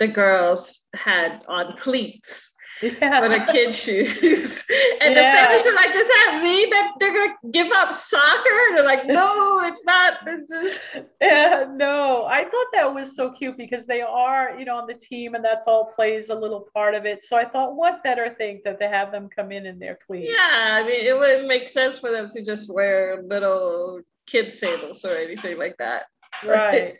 the 0.00 0.08
girls 0.08 0.80
had 0.92 1.42
on 1.46 1.76
cleats 1.78 2.50
yeah. 2.82 3.20
for 3.20 3.28
the 3.28 3.44
kid 3.52 3.74
shoes. 3.74 4.64
and 5.00 5.14
yeah. 5.14 5.32
the 5.32 5.46
parents 5.46 5.66
are 5.66 5.74
like, 5.74 5.92
does 5.92 6.06
that 6.06 6.40
mean 6.42 6.70
that 6.70 6.92
they're 6.98 7.12
going 7.12 7.30
to 7.30 7.50
give 7.50 7.70
up 7.72 7.92
soccer? 7.92 8.66
And 8.68 8.76
they're 8.76 8.84
like, 8.84 9.06
no, 9.06 9.60
it's 9.64 9.84
not. 9.84 10.18
It's 10.26 10.48
just... 10.50 10.80
Yeah, 11.20 11.66
no, 11.74 12.24
I 12.26 12.44
thought 12.44 12.66
that 12.72 12.94
was 12.94 13.14
so 13.14 13.32
cute 13.32 13.56
because 13.56 13.86
they 13.86 14.00
are, 14.00 14.58
you 14.58 14.64
know, 14.64 14.76
on 14.76 14.86
the 14.86 14.94
team 14.94 15.34
and 15.34 15.44
that's 15.44 15.66
all 15.66 15.92
plays 15.94 16.30
a 16.30 16.34
little 16.34 16.68
part 16.72 16.94
of 16.94 17.06
it. 17.06 17.24
So 17.24 17.36
I 17.36 17.44
thought, 17.44 17.76
what 17.76 18.02
better 18.02 18.34
thing 18.38 18.60
that 18.64 18.78
they 18.78 18.88
have 18.88 19.10
them 19.10 19.28
come 19.34 19.52
in 19.52 19.66
in 19.66 19.78
their 19.78 19.98
cleats? 20.06 20.32
Yeah, 20.32 20.82
I 20.82 20.86
mean, 20.86 21.04
it 21.04 21.18
wouldn't 21.18 21.48
make 21.48 21.68
sense 21.68 21.98
for 21.98 22.10
them 22.10 22.28
to 22.30 22.44
just 22.44 22.72
wear 22.72 23.22
little 23.22 24.00
kid 24.26 24.52
sandals 24.52 25.04
or 25.04 25.16
anything 25.16 25.58
like 25.58 25.76
that. 25.78 26.04
Right. 26.46 26.94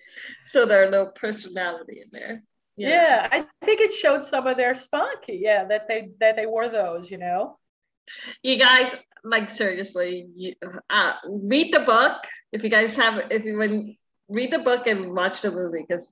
so 0.51 0.67
there 0.67 0.85
are 0.85 0.91
no 0.91 1.13
personality 1.15 2.01
in 2.01 2.09
there. 2.11 2.43
Yeah, 2.79 3.29
I 3.31 3.45
think 3.65 3.81
it 3.81 3.93
showed 3.93 4.25
some 4.25 4.47
of 4.47 4.57
their 4.57 4.75
spunk. 4.75 5.25
Yeah, 5.29 5.65
that 5.65 5.89
they 5.89 6.11
that 6.21 6.37
they 6.37 6.47
wore 6.47 6.69
those, 6.69 7.11
you 7.11 7.19
know. 7.19 7.59
You 8.43 8.59
guys, 8.59 8.95
like 9.25 9.51
seriously, 9.51 10.29
you, 10.35 10.55
uh, 10.89 11.15
read 11.27 11.73
the 11.75 11.81
book 11.81 12.17
if 12.53 12.63
you 12.63 12.71
guys 12.71 12.97
have 12.97 13.31
if 13.31 13.45
you 13.45 13.59
when 13.59 13.97
read 14.29 14.53
the 14.53 14.59
book 14.59 14.87
and 14.87 15.15
watch 15.15 15.41
the 15.41 15.51
movie 15.51 15.85
because 15.87 16.11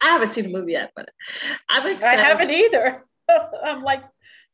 I 0.00 0.08
haven't 0.08 0.32
seen 0.32 0.44
the 0.44 0.58
movie 0.58 0.72
yet, 0.72 0.92
but 0.94 1.08
I'm 1.68 1.86
excited. 1.86 2.20
I 2.20 2.22
haven't 2.22 2.50
either. 2.50 3.04
I'm 3.64 3.82
like 3.82 4.02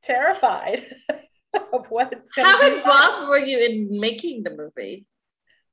terrified 0.03 0.87
of 1.73 1.87
what 1.89 2.13
it's 2.13 2.33
going 2.33 2.47
to 2.47 2.53
How 2.53 2.77
involved 2.77 3.29
were 3.29 3.39
you 3.39 3.59
in 3.59 4.01
making 4.01 4.45
the 4.45 4.51
movie? 4.51 5.07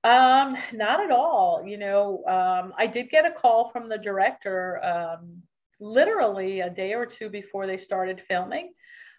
Um, 0.04 0.56
not 0.74 1.04
at 1.04 1.12
all. 1.12 1.64
You 1.66 1.78
know, 1.78 2.24
um, 2.26 2.74
I 2.78 2.88
did 2.88 3.10
get 3.10 3.26
a 3.26 3.32
call 3.32 3.70
from 3.72 3.90
the 3.90 3.98
director 3.98 4.84
um, 4.84 5.42
literally 5.80 6.62
a 6.62 6.70
day 6.70 6.94
or 6.94 7.06
two 7.06 7.30
before 7.30 7.68
they 7.68 7.78
started 7.78 8.22
filming. 8.28 8.72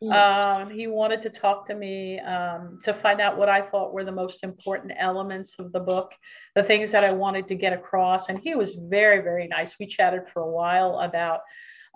Mm. 0.03 0.13
Um, 0.13 0.71
he 0.71 0.87
wanted 0.87 1.23
to 1.23 1.31
talk 1.31 1.67
to 1.67 1.75
me 1.75 2.21
um, 2.21 2.81
to 2.85 2.95
find 2.95 3.21
out 3.21 3.37
what 3.37 3.49
I 3.49 3.63
thought 3.63 3.93
were 3.93 4.05
the 4.05 4.13
most 4.13 4.45
important 4.45 4.93
elements 4.97 5.59
of 5.59 5.73
the 5.73 5.81
book, 5.81 6.13
the 6.55 6.63
things 6.63 6.93
that 6.93 7.03
I 7.03 7.13
wanted 7.13 7.49
to 7.49 7.57
get 7.57 7.73
across. 7.73 8.29
And 8.29 8.39
he 8.39 8.55
was 8.55 8.75
very, 8.75 9.21
very 9.23 9.49
nice. 9.49 9.77
We 9.79 9.87
chatted 9.87 10.23
for 10.33 10.43
a 10.43 10.51
while 10.51 11.01
about 11.01 11.41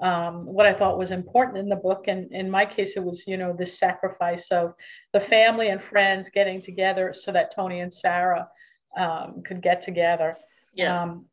um, 0.03 0.47
what 0.47 0.67
I 0.67 0.75
thought 0.75 0.99
was 0.99 1.13
important 1.13 1.59
in 1.59 1.69
the 1.69 1.77
book. 1.77 2.07
And 2.09 2.33
in 2.33 2.51
my 2.51 2.67
case, 2.67 2.97
it 2.97 3.05
was, 3.05 3.23
you 3.27 3.37
know, 3.37 3.55
the 3.57 3.67
sacrifice 3.67 4.51
of 4.51 4.75
the 5.13 5.21
family 5.21 5.69
and 5.69 5.81
friends 5.81 6.29
getting 6.29 6.61
together 6.61 7.15
so 7.17 7.31
that 7.31 7.55
Tony 7.55 7.81
and 7.81 7.95
Sarah 7.95 8.49
um, 8.97 9.43
could 9.45 9.63
get 9.63 9.83
together. 9.83 10.37
Yeah. 10.75 11.03
Um, 11.03 11.27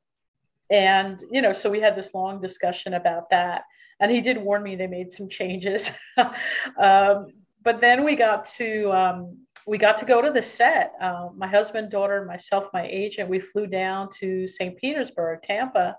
and, 0.70 1.24
you 1.32 1.42
know, 1.42 1.54
so 1.54 1.70
we 1.70 1.80
had 1.80 1.96
this 1.96 2.14
long 2.14 2.42
discussion 2.42 2.94
about 2.94 3.30
that. 3.32 3.64
And 4.00 4.12
he 4.12 4.22
did 4.22 4.38
warn 4.38 4.64
me 4.64 4.76
they 4.76 4.88
made 4.88 5.12
some 5.12 5.28
changes. 5.28 5.90
um, 6.18 7.28
but 7.64 7.82
then 7.82 8.06
we 8.06 8.16
got 8.16 8.46
to, 8.58 8.92
um, 8.92 9.38
we 9.68 9.78
got 9.78 9.98
to 9.98 10.06
go 10.06 10.22
to 10.22 10.32
the 10.32 10.42
set. 10.42 10.94
Uh, 11.02 11.30
my 11.36 11.48
husband, 11.48 11.92
daughter, 11.92 12.24
myself, 12.26 12.66
my 12.74 12.88
agent, 12.88 13.30
we 13.30 13.40
flew 13.40 13.68
down 13.68 14.10
to 14.20 14.48
St. 14.48 14.78
Petersburg, 14.78 15.42
Tampa 15.44 15.98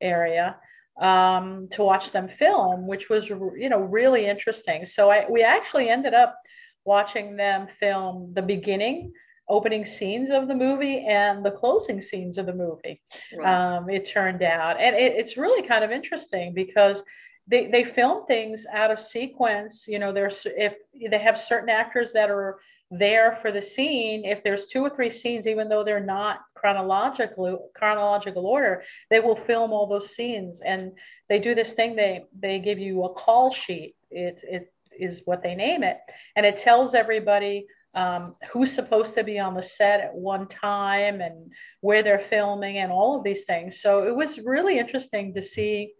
area 0.00 0.56
um, 1.00 1.68
to 1.72 1.82
watch 1.82 2.12
them 2.12 2.28
film, 2.38 2.86
which 2.86 3.08
was, 3.08 3.28
you 3.28 3.68
know, 3.68 3.80
really 3.80 4.26
interesting. 4.26 4.86
So 4.86 5.10
I, 5.10 5.26
we 5.28 5.42
actually 5.42 5.88
ended 5.88 6.14
up 6.14 6.36
watching 6.84 7.36
them 7.36 7.68
film 7.78 8.32
the 8.34 8.42
beginning 8.42 9.12
opening 9.48 9.84
scenes 9.84 10.30
of 10.30 10.48
the 10.48 10.54
movie 10.54 11.04
and 11.06 11.44
the 11.44 11.50
closing 11.50 12.00
scenes 12.00 12.38
of 12.38 12.46
the 12.46 12.54
movie. 12.54 13.00
Right. 13.36 13.76
Um, 13.76 13.90
it 13.90 14.06
turned 14.06 14.42
out, 14.42 14.80
and 14.80 14.94
it, 14.96 15.12
it's 15.14 15.36
really 15.36 15.66
kind 15.66 15.84
of 15.84 15.90
interesting 15.90 16.54
because 16.54 17.02
they 17.46 17.68
they 17.68 17.84
film 17.84 18.26
things 18.26 18.66
out 18.72 18.90
of 18.90 19.00
sequence. 19.00 19.86
You 19.88 19.98
know, 19.98 20.12
there's 20.12 20.46
if 20.46 20.74
they 21.10 21.18
have 21.18 21.40
certain 21.40 21.68
actors 21.68 22.12
that 22.12 22.30
are 22.30 22.58
there 22.92 23.38
for 23.40 23.50
the 23.50 23.62
scene. 23.62 24.24
If 24.24 24.44
there's 24.44 24.66
two 24.66 24.82
or 24.82 24.90
three 24.90 25.10
scenes, 25.10 25.46
even 25.46 25.68
though 25.68 25.82
they're 25.82 25.98
not 25.98 26.40
chronological 26.54 27.70
chronological 27.74 28.46
order, 28.46 28.82
they 29.10 29.18
will 29.18 29.36
film 29.36 29.72
all 29.72 29.86
those 29.86 30.14
scenes, 30.14 30.60
and 30.64 30.92
they 31.28 31.38
do 31.38 31.54
this 31.54 31.72
thing. 31.72 31.96
They 31.96 32.24
they 32.38 32.58
give 32.58 32.78
you 32.78 33.04
a 33.04 33.14
call 33.14 33.50
sheet. 33.50 33.96
It 34.10 34.44
it 34.44 34.72
is 34.98 35.22
what 35.24 35.42
they 35.42 35.54
name 35.54 35.82
it, 35.82 35.98
and 36.36 36.44
it 36.44 36.58
tells 36.58 36.94
everybody 36.94 37.66
um, 37.94 38.34
who's 38.52 38.72
supposed 38.72 39.14
to 39.14 39.24
be 39.24 39.38
on 39.38 39.54
the 39.54 39.62
set 39.62 40.00
at 40.00 40.14
one 40.14 40.48
time 40.48 41.20
and 41.20 41.52
where 41.80 42.02
they're 42.02 42.26
filming 42.30 42.78
and 42.78 42.90
all 42.90 43.16
of 43.16 43.24
these 43.24 43.44
things. 43.44 43.80
So 43.80 44.06
it 44.06 44.14
was 44.14 44.38
really 44.38 44.78
interesting 44.78 45.34
to 45.34 45.42
see 45.42 45.92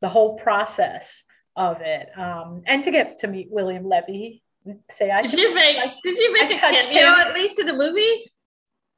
the 0.00 0.08
whole 0.08 0.36
process 0.38 1.22
of 1.56 1.80
it 1.80 2.08
um, 2.16 2.62
and 2.66 2.84
to 2.84 2.90
get 2.90 3.18
to 3.20 3.28
meet 3.28 3.48
William 3.50 3.84
Levy. 3.88 4.42
Say, 4.90 5.10
I 5.10 5.22
did 5.22 5.32
you 5.32 5.54
make 5.54 5.76
like, 5.76 5.94
did 6.02 6.18
you 6.18 6.32
make 6.32 6.50
I 6.50 6.54
a 6.54 6.58
cameo 6.58 7.00
him. 7.00 7.20
at 7.20 7.34
least 7.34 7.58
in 7.58 7.66
the 7.66 7.74
movie? 7.74 8.30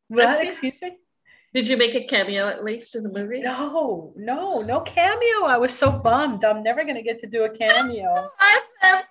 What? 0.08 0.44
Excuse 0.44 0.82
me. 0.82 0.96
Did 1.52 1.68
you 1.68 1.76
make 1.76 1.94
a 1.94 2.04
cameo 2.04 2.48
at 2.48 2.64
least 2.64 2.94
in 2.96 3.02
the 3.02 3.08
movie? 3.08 3.40
No, 3.40 4.12
no, 4.16 4.62
no 4.62 4.80
cameo. 4.80 5.44
I 5.44 5.58
was 5.58 5.76
so 5.76 5.90
bummed. 5.90 6.44
I'm 6.44 6.62
never 6.62 6.84
going 6.84 6.96
to 6.96 7.02
get 7.02 7.20
to 7.20 7.26
do 7.26 7.44
a 7.44 7.50
cameo. 7.50 8.30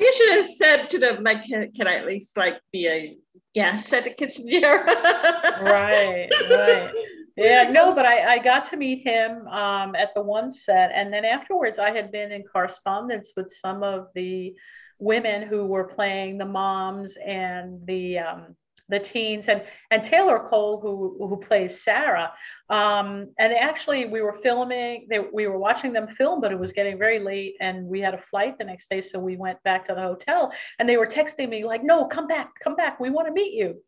You 0.00 0.12
should 0.14 0.30
have 0.30 0.46
said 0.56 0.88
to 0.90 0.98
them, 0.98 1.24
like, 1.24 1.44
can, 1.44 1.72
can 1.72 1.86
I 1.86 1.94
at 1.96 2.06
least 2.06 2.36
like 2.36 2.60
be 2.72 2.88
a 2.88 3.16
guest 3.54 3.92
at 3.92 4.04
the 4.04 4.10
Kissinger? 4.10 4.86
right, 5.62 6.30
right. 6.50 6.90
Yeah, 7.36 7.70
no, 7.70 7.94
but 7.94 8.04
I, 8.04 8.34
I 8.34 8.38
got 8.38 8.66
to 8.70 8.76
meet 8.76 9.06
him 9.06 9.46
um, 9.46 9.94
at 9.94 10.12
the 10.14 10.22
one 10.22 10.50
set. 10.50 10.90
And 10.92 11.12
then 11.12 11.24
afterwards, 11.24 11.78
I 11.78 11.92
had 11.92 12.10
been 12.10 12.32
in 12.32 12.42
correspondence 12.42 13.32
with 13.36 13.52
some 13.52 13.84
of 13.84 14.08
the 14.16 14.54
women 14.98 15.46
who 15.46 15.64
were 15.66 15.84
playing 15.84 16.38
the 16.38 16.44
moms 16.44 17.16
and 17.24 17.86
the 17.86 18.18
um, 18.18 18.56
the 18.88 18.98
teens 18.98 19.48
and 19.48 19.62
and 19.90 20.02
Taylor 20.02 20.46
Cole 20.48 20.80
who 20.80 21.16
who 21.18 21.36
plays 21.36 21.82
Sarah 21.82 22.32
um, 22.70 23.32
and 23.38 23.52
actually 23.52 24.06
we 24.06 24.20
were 24.20 24.38
filming 24.42 25.06
they, 25.10 25.18
we 25.18 25.46
were 25.46 25.58
watching 25.58 25.92
them 25.92 26.08
film 26.08 26.40
but 26.40 26.52
it 26.52 26.58
was 26.58 26.72
getting 26.72 26.98
very 26.98 27.18
late 27.18 27.56
and 27.60 27.86
we 27.86 28.00
had 28.00 28.14
a 28.14 28.22
flight 28.30 28.58
the 28.58 28.64
next 28.64 28.88
day 28.88 29.02
so 29.02 29.18
we 29.18 29.36
went 29.36 29.62
back 29.62 29.86
to 29.86 29.94
the 29.94 30.00
hotel 30.00 30.50
and 30.78 30.88
they 30.88 30.96
were 30.96 31.06
texting 31.06 31.48
me 31.48 31.64
like 31.64 31.82
no 31.84 32.06
come 32.06 32.26
back 32.26 32.50
come 32.62 32.76
back 32.76 32.98
we 33.00 33.10
want 33.10 33.26
to 33.26 33.32
meet 33.32 33.52
you. 33.54 33.82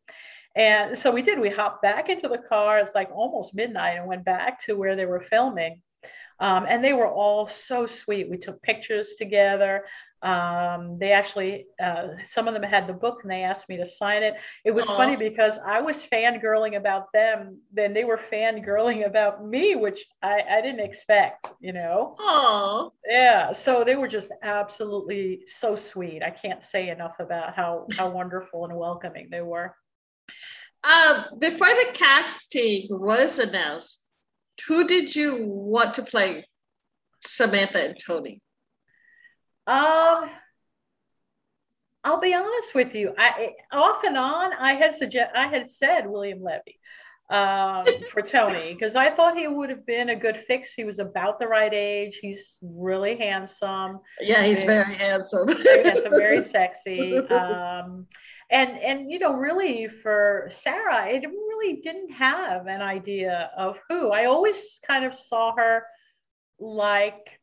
And 0.56 0.98
so 0.98 1.12
we 1.12 1.22
did 1.22 1.38
we 1.38 1.48
hopped 1.48 1.80
back 1.80 2.08
into 2.08 2.26
the 2.28 2.38
car 2.38 2.78
it's 2.80 2.94
like 2.94 3.10
almost 3.12 3.54
midnight 3.54 3.98
and 3.98 4.06
went 4.06 4.24
back 4.24 4.60
to 4.64 4.76
where 4.76 4.96
they 4.96 5.06
were 5.06 5.20
filming 5.20 5.80
um, 6.40 6.66
and 6.68 6.83
they 6.83 6.92
were 6.92 7.09
all 7.09 7.46
so 7.46 7.87
sweet 7.87 8.31
we 8.31 8.37
took 8.37 8.61
pictures 8.62 9.14
together 9.18 9.85
um, 10.22 10.98
they 10.98 11.12
actually, 11.12 11.66
uh, 11.83 12.09
some 12.29 12.46
of 12.46 12.53
them 12.53 12.62
had 12.62 12.87
the 12.87 12.92
book 12.92 13.20
and 13.22 13.31
they 13.31 13.42
asked 13.42 13.68
me 13.68 13.79
to 13.79 13.88
sign 13.88 14.22
it. 14.22 14.35
It 14.64 14.72
was 14.72 14.87
Aww. 14.87 14.96
funny 14.96 15.16
because 15.16 15.59
I 15.64 15.81
was 15.81 16.05
fangirling 16.05 16.76
about 16.76 17.07
them, 17.12 17.61
then 17.72 17.94
they 17.94 18.05
were 18.05 18.20
fangirling 18.31 19.07
about 19.07 19.46
me, 19.46 19.76
which 19.76 20.05
I, 20.22 20.40
I 20.48 20.61
didn't 20.61 20.81
expect, 20.81 21.50
you 21.61 21.72
know? 21.72 22.16
Oh, 22.18 22.92
yeah. 23.09 23.53
So 23.55 23.83
they 23.83 23.96
were 23.96 24.09
just 24.09 24.31
absolutely 24.42 25.44
so 25.46 25.74
sweet. 25.74 26.22
I 26.22 26.31
can't 26.31 26.62
say 26.62 26.90
enough 26.90 27.14
about 27.18 27.55
how, 27.55 27.87
how 27.96 28.11
wonderful 28.11 28.66
and 28.66 28.76
welcoming 28.76 29.29
they 29.31 29.42
were. 29.42 29.74
Um, 30.85 31.24
before 31.38 31.68
the 31.68 31.90
casting 31.94 32.88
was 32.90 33.38
announced, 33.38 34.07
who 34.66 34.87
did 34.87 35.14
you 35.14 35.44
want 35.44 35.94
to 35.94 36.03
play 36.03 36.46
Samantha 37.20 37.79
and 37.79 37.96
Tony? 38.05 38.40
Um, 39.66 40.31
I'll 42.03 42.20
be 42.20 42.35
honest 42.35 42.75
with 42.75 42.94
you. 42.94 43.12
I 43.18 43.51
off 43.73 44.05
and 44.05 44.16
on, 44.16 44.53
I 44.55 44.75
had 44.75 44.94
suggest 44.94 45.33
I 45.35 45.46
had 45.46 45.70
said 45.70 46.07
William 46.07 46.42
Levy 46.42 46.79
um, 47.31 47.85
for 48.11 48.23
Tony 48.23 48.75
because 48.79 48.96
I 48.96 49.11
thought 49.11 49.37
he 49.37 49.46
would 49.46 49.70
have 49.70 49.87
been 49.87 50.09
a 50.09 50.16
good 50.16 50.42
fix. 50.46 50.75
He 50.75 50.85
was 50.85 50.99
about 50.99 51.38
the 51.38 51.46
right 51.46 51.73
age. 51.73 52.18
He's 52.20 52.59
really 52.62 53.16
handsome. 53.16 54.01
Yeah, 54.20 54.42
he's 54.42 54.64
very, 54.64 54.94
handsome. 54.94 55.46
very 55.46 55.85
handsome, 55.85 56.11
very 56.18 56.42
sexy. 56.42 57.18
Um, 57.18 58.07
and 58.51 58.79
and 58.79 59.11
you 59.11 59.18
know, 59.18 59.35
really 59.35 59.88
for 60.03 60.49
Sarah, 60.51 60.96
I 60.96 61.20
really 61.61 61.81
didn't 61.81 62.12
have 62.12 62.66
an 62.66 62.83
idea 62.83 63.51
of 63.57 63.77
who. 63.88 64.11
I 64.11 64.27
always 64.27 64.81
kind 64.87 65.05
of 65.05 65.14
saw 65.14 65.55
her 65.57 65.85
like 66.59 67.40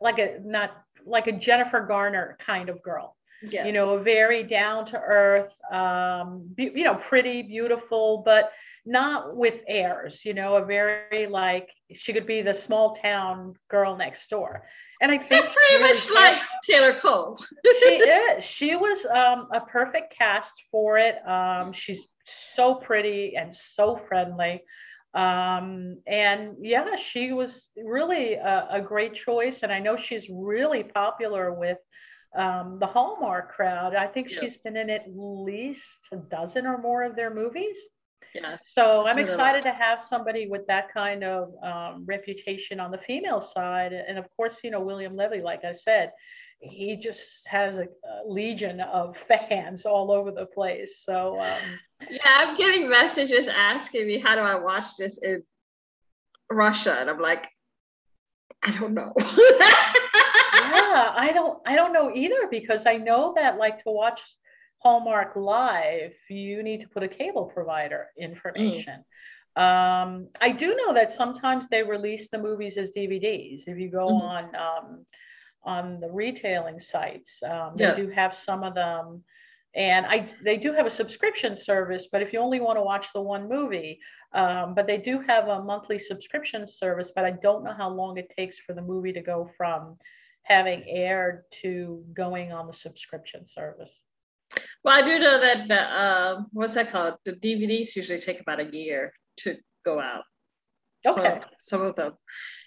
like 0.00 0.18
a 0.18 0.38
not 0.44 0.70
like 1.04 1.26
a 1.26 1.32
Jennifer 1.32 1.80
Garner 1.80 2.36
kind 2.44 2.68
of 2.68 2.82
girl. 2.82 3.16
Yeah. 3.42 3.66
You 3.66 3.72
know, 3.72 3.90
a 3.94 4.02
very 4.02 4.44
down 4.44 4.86
to 4.86 5.00
earth, 5.00 5.52
um, 5.72 6.48
be, 6.54 6.70
you 6.74 6.84
know, 6.84 6.94
pretty, 6.94 7.42
beautiful, 7.42 8.22
but 8.24 8.52
not 8.86 9.36
with 9.36 9.62
airs, 9.66 10.24
you 10.24 10.32
know, 10.32 10.56
a 10.56 10.64
very 10.64 11.26
like 11.26 11.68
she 11.92 12.12
could 12.12 12.26
be 12.26 12.42
the 12.42 12.54
small 12.54 12.94
town 12.94 13.54
girl 13.68 13.96
next 13.96 14.28
door. 14.30 14.64
And 15.00 15.10
I 15.10 15.18
think 15.18 15.46
pretty 15.46 15.82
much 15.82 16.08
like 16.10 16.36
Taylor 16.64 16.94
Cole. 16.94 17.44
she 17.64 17.86
is. 17.86 18.44
She 18.44 18.76
was 18.76 19.04
um, 19.06 19.48
a 19.52 19.60
perfect 19.60 20.16
cast 20.16 20.52
for 20.70 20.98
it. 20.98 21.16
Um, 21.26 21.72
she's 21.72 22.02
so 22.26 22.74
pretty 22.74 23.34
and 23.36 23.54
so 23.54 24.00
friendly. 24.08 24.62
Um, 25.14 25.98
and 26.06 26.56
yeah, 26.60 26.96
she 26.96 27.32
was 27.32 27.68
really 27.76 28.34
a, 28.34 28.68
a, 28.70 28.80
great 28.80 29.14
choice. 29.14 29.62
And 29.62 29.70
I 29.70 29.78
know 29.78 29.94
she's 29.94 30.26
really 30.30 30.82
popular 30.82 31.52
with 31.52 31.76
um, 32.34 32.78
the 32.80 32.86
Hallmark 32.86 33.52
crowd. 33.52 33.94
I 33.94 34.06
think 34.06 34.30
she's 34.30 34.56
been 34.56 34.74
in 34.74 34.88
at 34.88 35.04
least 35.14 36.08
a 36.12 36.16
dozen 36.16 36.66
or 36.66 36.78
more 36.78 37.02
of 37.02 37.14
their 37.14 37.32
movies. 37.32 37.76
Yes. 38.34 38.62
So 38.68 39.06
I'm 39.06 39.18
excited 39.18 39.62
to 39.64 39.72
have 39.72 40.02
somebody 40.02 40.46
with 40.48 40.66
that 40.68 40.92
kind 40.92 41.22
of 41.22 41.52
um, 41.62 42.04
reputation 42.06 42.80
on 42.80 42.90
the 42.90 42.98
female 42.98 43.42
side. 43.42 43.92
And 43.92 44.18
of 44.18 44.24
course, 44.34 44.60
you 44.64 44.70
know, 44.70 44.80
William 44.80 45.14
Levy, 45.14 45.42
like 45.42 45.64
I 45.64 45.72
said, 45.72 46.12
he 46.62 46.96
just 46.96 47.46
has 47.48 47.78
a, 47.78 47.82
a, 47.82 48.22
legion 48.26 48.80
of 48.80 49.16
fans 49.28 49.84
all 49.84 50.12
over 50.12 50.30
the 50.30 50.46
place. 50.46 51.02
So 51.04 51.40
um, 51.40 51.58
yeah, 52.08 52.20
I'm 52.24 52.56
getting 52.56 52.88
messages 52.88 53.48
asking 53.48 54.06
me 54.06 54.18
how 54.18 54.34
do 54.34 54.40
I 54.40 54.54
watch 54.54 54.96
this 54.98 55.18
in 55.22 55.42
Russia, 56.50 56.96
and 57.00 57.10
I'm 57.10 57.20
like, 57.20 57.48
I 58.62 58.70
don't 58.78 58.94
know. 58.94 59.12
yeah, 59.18 61.12
I 61.16 61.30
don't 61.34 61.58
I 61.66 61.74
don't 61.74 61.92
know 61.92 62.12
either 62.14 62.48
because 62.50 62.86
I 62.86 62.96
know 62.96 63.34
that 63.36 63.58
like 63.58 63.82
to 63.82 63.90
watch 63.90 64.20
Hallmark 64.78 65.34
live, 65.34 66.12
you 66.28 66.62
need 66.62 66.80
to 66.82 66.88
put 66.88 67.02
a 67.02 67.08
cable 67.08 67.46
provider 67.46 68.06
information. 68.18 69.00
Mm. 69.00 69.04
Um, 69.54 70.28
I 70.40 70.50
do 70.50 70.74
know 70.76 70.94
that 70.94 71.12
sometimes 71.12 71.68
they 71.68 71.82
release 71.82 72.30
the 72.30 72.38
movies 72.38 72.78
as 72.78 72.92
DVDs. 72.96 73.64
If 73.66 73.78
you 73.78 73.90
go 73.90 74.06
mm-hmm. 74.06 74.26
on 74.26 74.44
um, 74.56 75.06
on 75.64 76.00
the 76.00 76.10
retailing 76.10 76.80
sites, 76.80 77.42
um, 77.42 77.74
yeah. 77.76 77.94
they 77.94 78.02
do 78.02 78.10
have 78.10 78.34
some 78.34 78.62
of 78.62 78.74
them 78.74 79.22
and 79.74 80.04
I 80.04 80.28
they 80.44 80.58
do 80.58 80.72
have 80.74 80.86
a 80.86 80.90
subscription 80.90 81.56
service, 81.56 82.08
but 82.12 82.20
if 82.20 82.32
you 82.32 82.40
only 82.40 82.60
want 82.60 82.76
to 82.76 82.82
watch 82.82 83.06
the 83.14 83.22
one 83.22 83.48
movie, 83.48 83.98
um, 84.34 84.74
but 84.74 84.86
they 84.86 84.98
do 84.98 85.20
have 85.26 85.48
a 85.48 85.62
monthly 85.62 85.98
subscription 85.98 86.68
service. 86.68 87.10
But 87.14 87.24
I 87.24 87.30
don't 87.30 87.64
know 87.64 87.72
how 87.72 87.88
long 87.88 88.18
it 88.18 88.30
takes 88.36 88.58
for 88.58 88.74
the 88.74 88.82
movie 88.82 89.12
to 89.14 89.22
go 89.22 89.50
from 89.56 89.96
having 90.42 90.84
aired 90.86 91.44
to 91.62 92.04
going 92.12 92.52
on 92.52 92.66
the 92.66 92.74
subscription 92.74 93.48
service. 93.48 93.98
Well, 94.84 95.02
I 95.02 95.06
do 95.06 95.18
know 95.18 95.40
that 95.40 95.70
uh, 95.70 96.42
what's 96.52 96.74
that 96.74 96.90
called? 96.90 97.14
The 97.24 97.32
DVDs 97.32 97.96
usually 97.96 98.18
take 98.18 98.40
about 98.40 98.60
a 98.60 98.70
year 98.70 99.14
to 99.38 99.56
go 99.86 100.00
out. 100.00 100.24
Okay. 101.06 101.40
So, 101.40 101.46
some 101.60 101.80
of 101.80 101.96
them, 101.96 102.12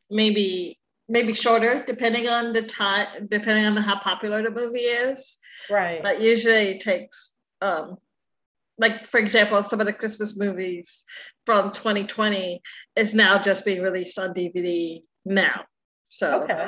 maybe 0.10 0.80
maybe 1.08 1.34
shorter, 1.34 1.84
depending 1.86 2.28
on 2.28 2.54
the 2.54 2.64
time, 2.64 3.28
depending 3.30 3.66
on 3.66 3.78
how 3.78 4.00
popular 4.00 4.42
the 4.42 4.52
movie 4.52 4.80
is. 4.80 5.38
Right. 5.70 6.02
But 6.02 6.22
usually 6.22 6.70
it 6.70 6.82
takes, 6.82 7.34
um, 7.62 7.98
like 8.78 9.06
for 9.06 9.20
example, 9.20 9.62
some 9.64 9.80
of 9.80 9.86
the 9.86 9.94
Christmas 9.94 10.38
movies 10.38 11.04
from 11.46 11.72
2020 11.72 12.62
is 12.96 13.14
now 13.14 13.38
just 13.42 13.66
being 13.66 13.82
released 13.82 14.20
on 14.20 14.34
DVD 14.34 15.02
now. 15.24 15.62
So, 16.08 16.44
okay. 16.44 16.68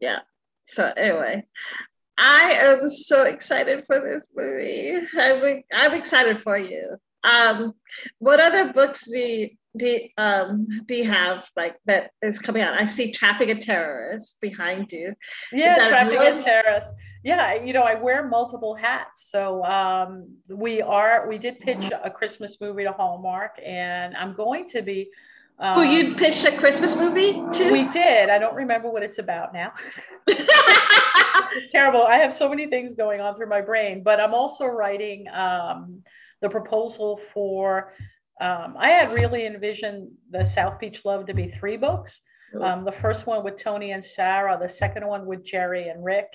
yeah. 0.00 0.20
So 0.66 0.92
anyway, 0.96 1.44
I 2.18 2.52
am 2.62 2.88
so 2.88 3.24
excited 3.24 3.84
for 3.86 4.00
this 4.00 4.30
movie. 4.34 4.98
I'm, 5.18 5.62
I'm 5.72 5.94
excited 5.94 6.40
for 6.42 6.56
you. 6.56 6.96
Um, 7.22 7.74
what 8.18 8.40
other 8.40 8.72
books 8.72 9.04
do 9.10 9.18
you, 9.18 9.50
do, 9.76 10.00
um, 10.16 10.66
do 10.86 10.94
you 10.94 11.04
have 11.04 11.48
like 11.56 11.76
that 11.86 12.10
is 12.22 12.38
coming 12.38 12.62
out? 12.62 12.80
I 12.80 12.86
see 12.86 13.12
Trapping 13.12 13.50
a 13.50 13.60
Terrorist 13.60 14.40
behind 14.40 14.90
you. 14.90 15.14
Yeah, 15.52 15.88
Trapping 15.88 16.18
a 16.18 16.42
Terrorist 16.42 16.92
yeah 17.22 17.54
you 17.54 17.72
know 17.72 17.82
i 17.82 17.94
wear 17.94 18.26
multiple 18.26 18.74
hats. 18.74 19.28
So 19.30 19.62
um, 19.64 20.28
we 20.48 20.80
are 20.80 21.28
we 21.28 21.38
did 21.38 21.58
pitch 21.60 21.90
a 22.02 22.10
christmas 22.10 22.60
movie 22.60 22.84
to 22.84 22.92
hallmark 22.92 23.56
and 23.64 24.16
i'm 24.16 24.34
going 24.34 24.68
to 24.70 24.82
be 24.82 25.10
um, 25.58 25.78
oh 25.78 25.82
you 25.82 26.14
pitched 26.14 26.44
a 26.44 26.56
christmas 26.56 26.96
movie 26.96 27.32
too? 27.52 27.72
We 27.72 27.88
did. 27.88 28.30
I 28.30 28.38
don't 28.38 28.54
remember 28.54 28.90
what 28.90 29.02
it's 29.02 29.18
about 29.18 29.52
now. 29.52 29.72
It's 31.52 31.72
terrible. 31.72 32.04
I 32.04 32.18
have 32.18 32.32
so 32.32 32.48
many 32.48 32.68
things 32.68 32.94
going 32.94 33.20
on 33.20 33.34
through 33.34 33.48
my 33.48 33.60
brain 33.60 34.04
but 34.04 34.20
i'm 34.20 34.34
also 34.34 34.66
writing 34.66 35.26
um, 35.28 36.02
the 36.42 36.48
proposal 36.48 37.20
for 37.32 37.92
um, 38.40 38.74
i 38.78 38.88
had 38.88 39.12
really 39.12 39.46
envisioned 39.46 40.08
the 40.30 40.44
south 40.44 40.78
beach 40.78 41.04
love 41.04 41.26
to 41.26 41.34
be 41.34 41.48
three 41.48 41.76
books 41.76 42.20
um, 42.62 42.84
the 42.84 42.92
first 42.92 43.26
one 43.26 43.44
with 43.44 43.56
tony 43.56 43.92
and 43.92 44.04
sarah 44.04 44.58
the 44.60 44.68
second 44.68 45.06
one 45.06 45.26
with 45.26 45.44
jerry 45.44 45.88
and 45.88 46.04
rick 46.04 46.26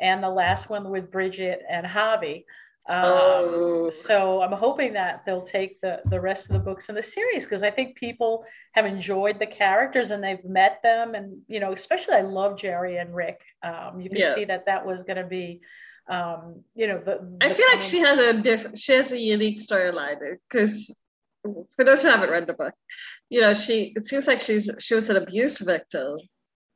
and 0.00 0.22
the 0.22 0.28
last 0.28 0.68
one 0.68 0.90
with 0.90 1.10
Bridget 1.10 1.62
and 1.68 1.86
Javi. 1.86 2.44
Um, 2.86 3.04
oh. 3.04 3.92
So 4.04 4.42
I'm 4.42 4.52
hoping 4.52 4.92
that 4.92 5.22
they'll 5.24 5.42
take 5.42 5.80
the, 5.80 6.00
the 6.10 6.20
rest 6.20 6.46
of 6.46 6.52
the 6.52 6.58
books 6.58 6.88
in 6.88 6.94
the 6.94 7.02
series 7.02 7.44
because 7.44 7.62
I 7.62 7.70
think 7.70 7.96
people 7.96 8.44
have 8.72 8.84
enjoyed 8.84 9.38
the 9.38 9.46
characters 9.46 10.10
and 10.10 10.22
they've 10.22 10.44
met 10.44 10.80
them. 10.82 11.14
And, 11.14 11.38
you 11.48 11.60
know, 11.60 11.72
especially 11.72 12.14
I 12.14 12.22
love 12.22 12.58
Jerry 12.58 12.98
and 12.98 13.14
Rick. 13.14 13.40
Um, 13.62 14.00
you 14.00 14.10
can 14.10 14.18
yeah. 14.18 14.34
see 14.34 14.44
that 14.44 14.66
that 14.66 14.84
was 14.84 15.02
going 15.02 15.16
to 15.16 15.24
be, 15.24 15.62
um, 16.08 16.62
you 16.74 16.86
know, 16.86 16.98
the, 16.98 17.18
the 17.38 17.46
I 17.46 17.54
feel 17.54 17.66
like 17.72 17.82
she 17.82 18.00
has 18.00 18.18
a 18.18 18.42
different, 18.42 18.78
she 18.78 18.92
has 18.92 19.12
a 19.12 19.18
unique 19.18 19.60
storyline 19.60 20.18
because 20.50 20.94
for 21.42 21.84
those 21.84 22.02
who 22.02 22.08
haven't 22.08 22.30
read 22.30 22.46
the 22.46 22.54
book, 22.54 22.74
you 23.30 23.40
know, 23.40 23.54
she, 23.54 23.92
it 23.96 24.06
seems 24.06 24.26
like 24.26 24.40
she's, 24.40 24.70
she 24.78 24.94
was 24.94 25.10
an 25.10 25.16
abuse 25.16 25.58
victim 25.58 26.18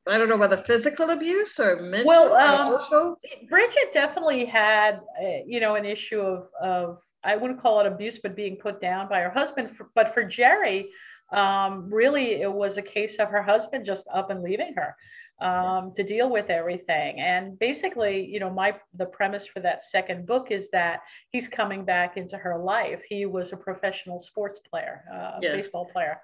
I 0.08 0.16
don't 0.16 0.28
know 0.28 0.36
whether 0.36 0.56
physical 0.56 1.10
abuse 1.10 1.58
or 1.60 1.82
mental 1.82 2.06
well, 2.06 2.34
um, 2.34 2.72
or 2.72 2.80
social. 2.80 3.16
Bridget 3.48 3.92
definitely 3.92 4.46
had, 4.46 5.00
uh, 5.22 5.44
you 5.46 5.60
know, 5.60 5.74
an 5.74 5.84
issue 5.84 6.20
of, 6.20 6.46
of, 6.60 6.98
I 7.22 7.36
wouldn't 7.36 7.60
call 7.60 7.80
it 7.80 7.86
abuse, 7.86 8.18
but 8.18 8.34
being 8.34 8.56
put 8.56 8.80
down 8.80 9.08
by 9.08 9.20
her 9.20 9.30
husband. 9.30 9.76
For, 9.76 9.88
but 9.94 10.14
for 10.14 10.24
Jerry, 10.24 10.88
um, 11.32 11.92
really, 11.92 12.40
it 12.40 12.50
was 12.50 12.78
a 12.78 12.82
case 12.82 13.16
of 13.16 13.28
her 13.28 13.42
husband 13.42 13.84
just 13.84 14.06
up 14.12 14.30
and 14.30 14.42
leaving 14.42 14.72
her 14.74 14.96
um, 15.40 15.92
to 15.94 16.02
deal 16.02 16.30
with 16.30 16.50
everything. 16.50 17.20
And 17.20 17.58
basically, 17.58 18.26
you 18.26 18.40
know, 18.40 18.50
my 18.50 18.74
the 18.94 19.06
premise 19.06 19.46
for 19.46 19.60
that 19.60 19.84
second 19.84 20.26
book 20.26 20.50
is 20.50 20.70
that 20.70 21.00
he's 21.30 21.48
coming 21.48 21.84
back 21.84 22.16
into 22.16 22.36
her 22.36 22.58
life. 22.58 23.02
He 23.08 23.26
was 23.26 23.52
a 23.52 23.56
professional 23.56 24.20
sports 24.20 24.60
player, 24.60 25.04
uh, 25.12 25.38
yeah. 25.40 25.56
baseball 25.56 25.86
player 25.86 26.20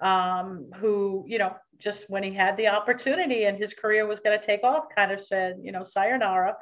um, 0.00 0.70
who, 0.76 1.24
you 1.26 1.38
know, 1.38 1.54
just 1.78 2.08
when 2.08 2.22
he 2.22 2.32
had 2.32 2.56
the 2.56 2.68
opportunity 2.68 3.44
and 3.44 3.58
his 3.58 3.74
career 3.74 4.06
was 4.06 4.20
going 4.20 4.38
to 4.38 4.44
take 4.44 4.62
off, 4.62 4.84
kind 4.94 5.12
of 5.12 5.20
said, 5.20 5.58
you 5.62 5.72
know, 5.72 5.84
sayonara 5.84 6.56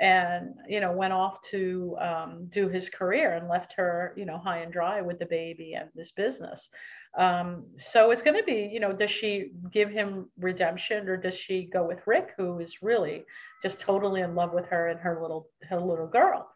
and 0.00 0.54
you 0.66 0.80
know 0.80 0.92
went 0.92 1.12
off 1.12 1.42
to 1.42 1.94
um, 2.00 2.46
do 2.48 2.68
his 2.68 2.88
career 2.88 3.34
and 3.34 3.48
left 3.48 3.74
her 3.74 4.14
you 4.16 4.24
know 4.24 4.38
high 4.38 4.58
and 4.58 4.72
dry 4.72 5.02
with 5.02 5.18
the 5.18 5.26
baby 5.26 5.74
and 5.74 5.90
this 5.94 6.10
business 6.10 6.70
um, 7.18 7.64
so 7.76 8.10
it's 8.10 8.22
going 8.22 8.36
to 8.36 8.44
be 8.44 8.70
you 8.72 8.80
know 8.80 8.92
does 8.92 9.10
she 9.10 9.50
give 9.72 9.90
him 9.90 10.28
redemption 10.38 11.08
or 11.08 11.16
does 11.16 11.34
she 11.34 11.68
go 11.72 11.86
with 11.86 11.98
rick 12.06 12.30
who 12.36 12.58
is 12.60 12.82
really 12.82 13.24
just 13.62 13.80
totally 13.80 14.20
in 14.20 14.34
love 14.34 14.52
with 14.52 14.66
her 14.66 14.88
and 14.88 15.00
her 15.00 15.20
little 15.20 15.48
her 15.68 15.80
little 15.80 16.06
girl 16.06 16.48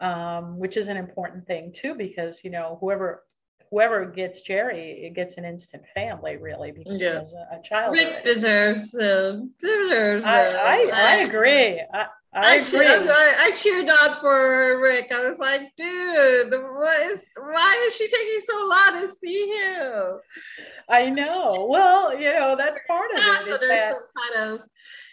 um, 0.00 0.58
which 0.58 0.76
is 0.76 0.88
an 0.88 0.96
important 0.96 1.46
thing 1.46 1.72
too 1.72 1.94
because 1.94 2.42
you 2.42 2.50
know 2.50 2.78
whoever 2.80 3.24
whoever 3.70 4.06
gets 4.06 4.40
Jerry, 4.40 5.02
it 5.04 5.14
gets 5.14 5.36
an 5.36 5.44
instant 5.44 5.82
family, 5.94 6.36
really, 6.36 6.72
because 6.72 7.00
yeah. 7.00 7.18
has 7.18 7.32
a, 7.32 7.58
a 7.58 7.62
child. 7.62 7.94
Rick 7.94 8.24
deserves 8.24 8.90
them. 8.90 9.52
Deserves 9.60 10.24
I, 10.24 10.44
I, 10.52 10.90
I, 10.92 11.14
agree. 11.16 11.82
I, 11.92 12.06
I, 12.34 12.40
I 12.40 12.54
agree. 12.56 12.86
Cheered, 12.86 13.08
I, 13.10 13.52
cheered 13.56 13.88
on 13.88 14.20
for 14.20 14.80
Rick. 14.80 15.10
I 15.12 15.28
was 15.28 15.38
like, 15.38 15.62
dude, 15.76 16.52
what 16.52 17.10
is? 17.10 17.24
Why 17.36 17.84
is 17.86 17.94
she 17.96 18.06
taking 18.06 18.40
so 18.42 18.66
long 18.66 19.00
to 19.00 19.08
see 19.08 19.48
him? 19.48 20.20
I 20.90 21.08
know. 21.08 21.66
Well, 21.70 22.18
you 22.18 22.32
know, 22.32 22.54
that's 22.56 22.80
part 22.86 23.10
of 23.12 23.18
it. 23.18 23.24
Ah, 23.24 23.42
so 23.44 23.56
there's 23.56 23.70
that, 23.70 23.94
some 23.94 24.34
kind 24.34 24.52
of, 24.52 24.68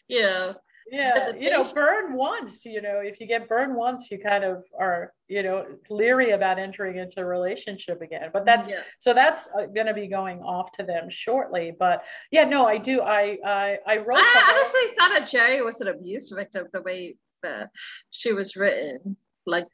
you 0.07 0.21
know, 0.21 0.55
yeah 0.91 1.31
you 1.39 1.49
know 1.49 1.63
burn 1.73 2.13
once 2.13 2.63
you 2.63 2.81
know 2.81 2.99
if 2.99 3.19
you 3.19 3.25
get 3.25 3.49
burned 3.49 3.75
once 3.75 4.11
you 4.11 4.19
kind 4.19 4.43
of 4.43 4.63
are 4.79 5.11
you 5.27 5.41
know 5.41 5.65
leery 5.89 6.31
about 6.31 6.59
entering 6.59 6.97
into 6.97 7.19
a 7.19 7.25
relationship 7.25 8.01
again 8.01 8.29
but 8.31 8.45
that's 8.45 8.67
yeah. 8.67 8.81
so 8.99 9.13
that's 9.13 9.47
uh, 9.57 9.65
going 9.65 9.87
to 9.87 9.93
be 9.93 10.07
going 10.07 10.39
off 10.41 10.71
to 10.71 10.83
them 10.83 11.07
shortly 11.09 11.73
but 11.79 12.03
yeah 12.31 12.43
no 12.43 12.67
i 12.67 12.77
do 12.77 13.01
i 13.01 13.37
i, 13.45 13.77
I 13.87 13.97
wrote 13.97 14.19
i 14.19 14.53
honestly 14.55 14.95
thought 14.97 15.19
that 15.19 15.27
jerry 15.27 15.61
was 15.63 15.81
an 15.81 15.87
abuse 15.87 16.29
victim 16.29 16.67
the 16.71 16.83
way 16.83 17.17
that 17.41 17.71
she 18.11 18.33
was 18.33 18.55
written 18.55 19.17
like 19.45 19.65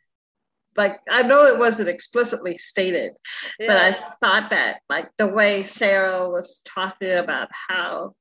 like 0.77 0.99
I 1.09 1.23
know 1.23 1.47
it 1.47 1.59
wasn't 1.59 1.89
explicitly 1.89 2.57
stated, 2.57 3.11
yeah. 3.59 3.67
but 3.67 3.77
I 3.77 3.91
thought 4.21 4.49
that 4.51 4.79
like 4.89 5.09
the 5.17 5.27
way 5.27 5.63
Sarah 5.63 6.29
was 6.29 6.61
talking 6.65 7.11
about 7.11 7.49
how 7.51 8.15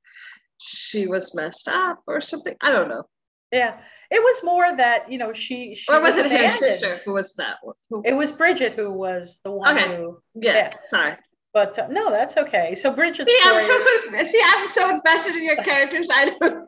she 0.60 1.06
was 1.06 1.34
messed 1.34 1.68
up 1.68 2.02
or 2.06 2.20
something. 2.20 2.54
I 2.60 2.70
don't 2.70 2.88
know. 2.88 3.04
Yeah, 3.52 3.80
it 4.10 4.22
was 4.22 4.42
more 4.44 4.76
that 4.76 5.10
you 5.10 5.18
know 5.18 5.32
she. 5.32 5.74
she 5.74 5.92
or 5.92 6.00
was, 6.00 6.16
was 6.16 6.26
it 6.26 6.30
her 6.30 6.48
sister? 6.48 7.00
Who 7.04 7.12
was 7.12 7.34
that? 7.36 7.56
Who? 7.88 8.02
It 8.04 8.14
was 8.14 8.32
Bridget 8.32 8.74
who 8.74 8.92
was 8.92 9.40
the 9.44 9.50
one 9.50 9.76
okay. 9.76 9.96
who. 9.96 10.18
Yeah, 10.34 10.54
yeah. 10.54 10.72
sorry. 10.80 11.16
But 11.52 11.78
uh, 11.78 11.88
no, 11.88 12.10
that's 12.10 12.36
okay. 12.36 12.76
So 12.76 12.92
Bridget. 12.92 13.28
See, 13.28 13.40
I'm 13.44 13.62
so 13.62 14.24
see, 14.24 14.42
I'm 14.44 14.66
so 14.68 14.90
invested 14.90 15.36
in 15.36 15.44
your 15.44 15.56
characters. 15.64 16.08
I 16.12 16.36
don't. 16.38 16.66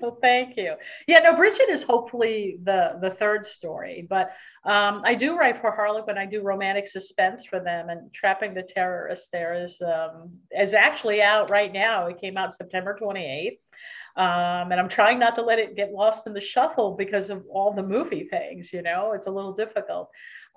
Well, 0.00 0.18
thank 0.22 0.56
you. 0.56 0.74
Yeah, 1.06 1.20
no, 1.20 1.36
Bridget 1.36 1.68
is 1.70 1.82
hopefully 1.82 2.58
the 2.62 2.98
the 3.00 3.10
third 3.10 3.46
story, 3.46 4.06
but 4.08 4.30
um, 4.64 5.02
I 5.04 5.14
do 5.14 5.36
write 5.36 5.60
for 5.60 5.70
Harlequin. 5.70 6.16
I 6.18 6.26
do 6.26 6.42
romantic 6.42 6.86
suspense 6.88 7.44
for 7.44 7.60
them, 7.60 7.88
and 7.88 8.12
Trapping 8.12 8.54
the 8.54 8.62
Terrorist 8.62 9.30
there 9.32 9.62
is 9.64 9.80
um, 9.82 10.30
is 10.50 10.74
actually 10.74 11.22
out 11.22 11.50
right 11.50 11.72
now. 11.72 12.06
It 12.06 12.20
came 12.20 12.36
out 12.36 12.54
September 12.54 12.98
28th. 13.00 13.58
Um, 14.16 14.70
and 14.70 14.74
I'm 14.74 14.88
trying 14.88 15.18
not 15.18 15.34
to 15.34 15.42
let 15.42 15.58
it 15.58 15.74
get 15.74 15.90
lost 15.90 16.28
in 16.28 16.34
the 16.34 16.40
shuffle 16.40 16.94
because 16.96 17.30
of 17.30 17.44
all 17.50 17.72
the 17.72 17.82
movie 17.82 18.28
things, 18.30 18.72
you 18.72 18.80
know, 18.80 19.12
it's 19.12 19.26
a 19.26 19.30
little 19.30 19.52
difficult. 19.52 20.08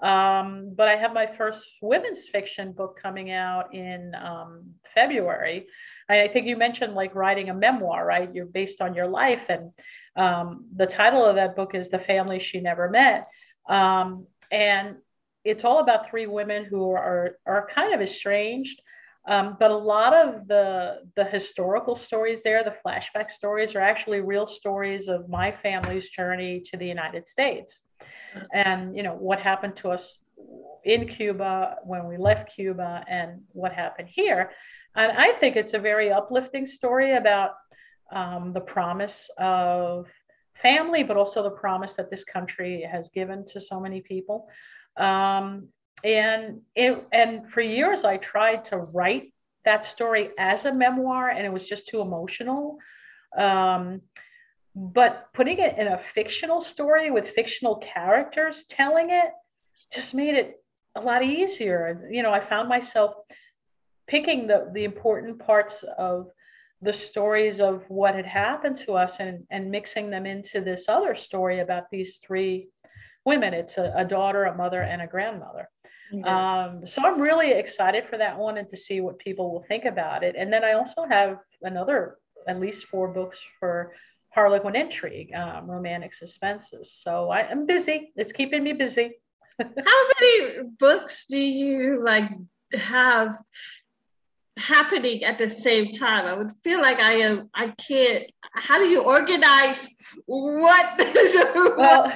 Um, 0.02 0.74
but 0.76 0.88
I 0.88 0.96
have 0.96 1.12
my 1.12 1.26
first 1.26 1.68
women's 1.82 2.28
fiction 2.28 2.72
book 2.72 3.00
coming 3.02 3.32
out 3.32 3.74
in 3.74 4.14
um, 4.14 4.74
February. 4.94 5.66
I 6.10 6.28
think 6.30 6.48
you 6.48 6.58
mentioned 6.58 6.96
like 6.96 7.16
writing 7.16 7.50
a 7.50 7.54
memoir, 7.54 8.06
right? 8.06 8.34
You're 8.34 8.46
based 8.46 8.82
on 8.82 8.94
your 8.94 9.08
life. 9.08 9.42
And 9.50 9.72
um, 10.16 10.66
the 10.76 10.86
title 10.86 11.26
of 11.26 11.36
that 11.36 11.56
book 11.56 11.76
is 11.76 11.90
The 11.90 12.00
Family 12.00 12.40
She 12.40 12.62
Never 12.62 12.90
Met. 12.90 13.28
Um, 13.70 14.28
and 14.52 14.96
it's 15.44 15.64
all 15.64 15.80
about 15.80 16.10
three 16.10 16.28
women 16.28 16.66
who 16.66 16.92
are, 16.92 17.38
are 17.46 17.68
kind 17.74 17.94
of 17.94 18.02
estranged. 18.02 18.82
Um, 19.28 19.58
but 19.60 19.72
a 19.72 19.78
lot 19.78 20.14
of 20.14 20.48
the 20.48 21.02
the 21.18 21.26
historical 21.26 21.98
stories 21.98 22.40
there, 22.44 22.64
the 22.64 22.76
flashback 22.86 23.30
stories, 23.30 23.76
are 23.76 23.82
actually 23.82 24.22
real 24.22 24.48
stories 24.48 25.10
of 25.10 25.28
my 25.28 25.52
family's 25.52 26.10
journey 26.10 26.62
to 26.72 26.78
the 26.78 26.88
United 26.88 27.28
States, 27.28 27.82
and 28.54 28.96
you 28.96 29.04
know 29.04 29.16
what 29.16 29.42
happened 29.42 29.76
to 29.78 29.90
us 29.90 30.20
in 30.86 31.10
Cuba 31.10 31.76
when 31.84 32.08
we 32.08 32.16
left 32.16 32.54
Cuba, 32.56 33.04
and 33.10 33.42
what 33.52 33.74
happened 33.74 34.08
here. 34.10 34.52
And 34.98 35.12
I 35.12 35.34
think 35.34 35.56
it's 35.56 35.76
a 35.76 35.80
very 35.80 36.12
uplifting 36.12 36.66
story 36.66 37.16
about 37.16 37.52
um, 38.12 38.52
the 38.52 38.62
promise 38.62 39.30
of 39.38 40.08
family, 40.62 41.04
but 41.04 41.18
also 41.18 41.44
the 41.44 41.52
promise 41.52 41.94
that 41.96 42.10
this 42.10 42.24
country 42.24 42.82
has 42.82 43.10
given 43.10 43.46
to 43.50 43.62
so 43.62 43.80
many 43.80 44.02
people. 44.02 44.48
Um, 44.98 45.70
and 46.04 46.62
it, 46.76 47.06
and 47.12 47.48
for 47.50 47.62
years 47.62 48.04
I 48.04 48.18
tried 48.18 48.66
to 48.66 48.78
write 48.78 49.34
that 49.66 49.86
story 49.86 50.32
as 50.40 50.66
a 50.66 50.74
memoir, 50.74 51.30
and 51.30 51.46
it 51.46 51.54
was 51.54 51.68
just 51.68 51.88
too 51.88 52.02
emotional. 52.02 52.78
Um, 53.38 54.02
but 54.76 55.28
putting 55.34 55.60
it 55.60 55.78
in 55.78 55.88
a 55.88 56.02
fictional 56.16 56.62
story 56.62 57.12
with 57.12 57.30
fictional 57.30 57.78
characters 57.78 58.64
telling 58.70 59.10
it 59.12 59.32
just 59.92 60.14
made 60.14 60.36
it 60.36 60.64
a 60.96 61.02
lot 61.02 61.24
easier. 61.24 62.08
You 62.12 62.24
know, 62.24 62.32
I 62.32 62.44
found 62.44 62.70
myself 62.70 63.14
picking 64.08 64.48
the 64.48 64.70
the 64.74 64.84
important 64.84 65.40
parts 65.40 65.84
of 65.98 66.28
the 66.82 66.94
stories 66.94 67.60
of 67.60 67.84
what 67.88 68.14
had 68.16 68.26
happened 68.26 68.78
to 68.78 68.94
us 68.94 69.20
and, 69.20 69.44
and 69.50 69.72
mixing 69.72 70.10
them 70.10 70.26
into 70.26 70.62
this 70.62 70.86
other 70.88 71.16
story 71.16 71.60
about 71.60 71.90
these 71.92 72.18
three 72.18 72.70
women. 73.26 73.54
It's 73.54 73.78
a, 73.78 73.92
a 73.96 74.06
daughter, 74.06 74.44
a 74.46 74.56
mother, 74.56 74.82
and 74.82 75.02
a 75.02 75.08
grandmother. 75.08 75.70
Mm-hmm. 76.14 76.26
Um, 76.26 76.88
so 76.88 77.04
I'm 77.04 77.20
really 77.20 77.52
excited 77.52 78.06
for 78.08 78.18
that 78.18 78.38
one 78.38 78.58
and 78.58 78.70
to 78.70 78.78
see 78.78 79.02
what 79.02 79.20
people 79.20 79.52
will 79.52 79.64
think 79.64 79.86
about 79.86 80.24
it. 80.24 80.36
And 80.38 80.54
then 80.54 80.64
I 80.64 80.74
also 80.74 81.06
have 81.06 81.40
another, 81.62 82.18
at 82.48 82.60
least 82.60 82.86
four 82.86 83.10
books 83.10 83.40
for 83.60 83.94
Harlequin 84.30 84.76
Intrigue, 84.76 85.34
um, 85.34 85.70
romantic 85.70 86.14
suspenses. 86.14 86.96
So 87.02 87.30
I, 87.30 87.52
am 87.52 87.66
busy. 87.66 88.14
It's 88.16 88.32
keeping 88.32 88.64
me 88.64 88.74
busy. 88.74 89.18
How 89.60 90.08
many 90.20 90.70
books 90.80 91.26
do 91.28 91.38
you 91.38 92.04
like 92.06 92.30
have 92.74 93.38
happening 94.58 95.24
at 95.24 95.38
the 95.38 95.50
same 95.50 95.92
time. 95.92 96.26
I 96.26 96.34
would 96.34 96.52
feel 96.64 96.82
like 96.82 97.00
I 97.00 97.14
am. 97.14 97.50
I 97.54 97.70
can't. 97.70 98.26
How 98.54 98.78
do 98.78 98.86
you 98.86 99.02
organize 99.04 99.88
what? 100.26 100.98
well, 101.78 102.14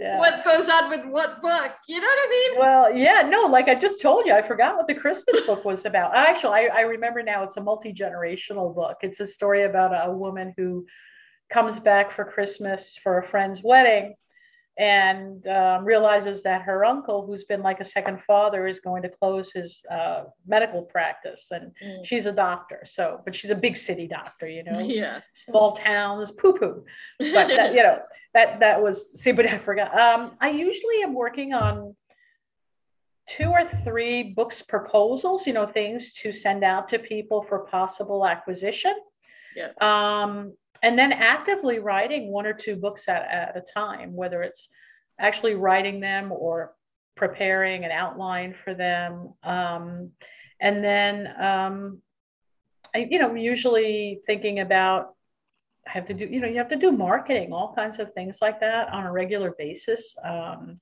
yeah. 0.00 0.18
what 0.18 0.44
goes 0.44 0.68
on 0.68 0.90
with 0.90 1.06
what 1.06 1.40
book? 1.42 1.72
You 1.88 2.00
know 2.00 2.06
what 2.06 2.18
I 2.18 2.28
mean? 2.30 2.60
Well, 2.60 2.94
yeah, 2.94 3.22
no. 3.22 3.42
Like 3.42 3.68
I 3.68 3.74
just 3.74 4.00
told 4.00 4.26
you, 4.26 4.32
I 4.32 4.46
forgot 4.46 4.76
what 4.76 4.86
the 4.86 4.94
Christmas 4.94 5.40
book 5.42 5.64
was 5.64 5.84
about. 5.84 6.14
Actually, 6.14 6.68
I, 6.68 6.78
I 6.78 6.80
remember 6.82 7.22
now. 7.22 7.44
It's 7.44 7.56
a 7.56 7.62
multi 7.62 7.92
generational 7.92 8.74
book. 8.74 8.98
It's 9.02 9.20
a 9.20 9.26
story 9.26 9.64
about 9.64 10.08
a 10.08 10.12
woman 10.12 10.54
who 10.56 10.86
comes 11.50 11.78
back 11.78 12.14
for 12.14 12.24
Christmas 12.24 12.98
for 13.02 13.18
a 13.18 13.28
friend's 13.28 13.62
wedding 13.62 14.14
and 14.78 15.44
um, 15.48 15.84
realizes 15.84 16.42
that 16.44 16.62
her 16.62 16.84
uncle, 16.84 17.26
who's 17.26 17.44
been 17.44 17.62
like 17.62 17.80
a 17.80 17.84
second 17.84 18.20
father, 18.22 18.68
is 18.68 18.78
going 18.78 19.02
to 19.02 19.08
close 19.08 19.50
his 19.50 19.80
uh, 19.90 20.24
medical 20.46 20.82
practice. 20.82 21.48
And 21.50 21.72
mm. 21.84 22.04
she's 22.04 22.26
a 22.26 22.32
doctor, 22.32 22.84
so 22.86 23.20
but 23.24 23.34
she's 23.34 23.50
a 23.50 23.56
big 23.56 23.76
city 23.76 24.06
doctor, 24.06 24.48
you 24.48 24.62
know. 24.62 24.78
Yeah. 24.78 25.20
Small 25.34 25.72
towns, 25.72 26.30
poo 26.30 26.52
poo. 26.52 26.84
But 27.18 27.48
that, 27.48 27.74
you 27.74 27.82
know 27.82 27.98
that 28.34 28.60
that 28.60 28.80
was 28.82 29.20
see, 29.20 29.32
but 29.32 29.46
I 29.46 29.58
forgot. 29.58 29.98
Um, 29.98 30.32
I 30.40 30.50
usually 30.50 31.02
am 31.02 31.14
working 31.14 31.52
on 31.54 31.96
two 33.28 33.50
or 33.50 33.64
three 33.84 34.22
books 34.22 34.62
proposals, 34.62 35.46
you 35.46 35.52
know, 35.52 35.66
things 35.66 36.14
to 36.14 36.32
send 36.32 36.64
out 36.64 36.88
to 36.88 36.98
people 36.98 37.42
for 37.42 37.60
possible 37.60 38.26
acquisition. 38.26 38.94
Yeah. 39.58 39.72
Um, 39.80 40.54
and 40.82 40.98
then 40.98 41.12
actively 41.12 41.80
writing 41.80 42.30
one 42.30 42.46
or 42.46 42.52
two 42.52 42.76
books 42.76 43.08
at, 43.08 43.22
at 43.30 43.56
a 43.56 43.60
time, 43.60 44.14
whether 44.14 44.42
it's 44.42 44.68
actually 45.18 45.54
writing 45.54 46.00
them 46.00 46.30
or 46.30 46.74
preparing 47.16 47.84
an 47.84 47.90
outline 47.90 48.54
for 48.62 48.74
them. 48.74 49.34
Um, 49.42 50.10
and 50.60 50.84
then, 50.84 51.26
um, 51.40 52.02
I, 52.94 53.08
you 53.10 53.18
know, 53.18 53.34
usually 53.34 54.20
thinking 54.26 54.60
about 54.60 55.14
I 55.86 55.92
have 55.92 56.06
to 56.08 56.14
do, 56.14 56.26
you 56.26 56.40
know, 56.40 56.48
you 56.48 56.58
have 56.58 56.68
to 56.68 56.76
do 56.76 56.92
marketing, 56.92 57.52
all 57.52 57.74
kinds 57.74 57.98
of 57.98 58.12
things 58.12 58.38
like 58.42 58.60
that 58.60 58.90
on 58.90 59.06
a 59.06 59.12
regular 59.12 59.54
basis. 59.58 60.16
Um, 60.22 60.78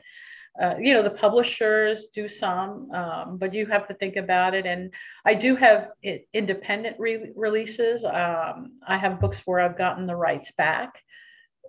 uh, 0.62 0.74
you 0.80 0.94
know 0.94 1.02
the 1.02 1.10
publishers 1.10 2.06
do 2.14 2.28
some 2.28 2.90
um, 2.92 3.36
but 3.38 3.52
you 3.52 3.66
have 3.66 3.86
to 3.88 3.94
think 3.94 4.16
about 4.16 4.54
it. 4.54 4.66
And 4.66 4.92
i 5.24 5.34
do 5.34 5.56
have 5.56 5.90
independent 6.32 6.96
re- 6.98 7.32
releases. 7.34 8.04
Um, 8.04 8.78
i 8.86 8.96
have 8.96 9.20
books 9.20 9.42
where 9.44 9.60
i've 9.60 9.78
gotten 9.78 10.06
the 10.06 10.16
rights 10.16 10.52
back 10.56 10.94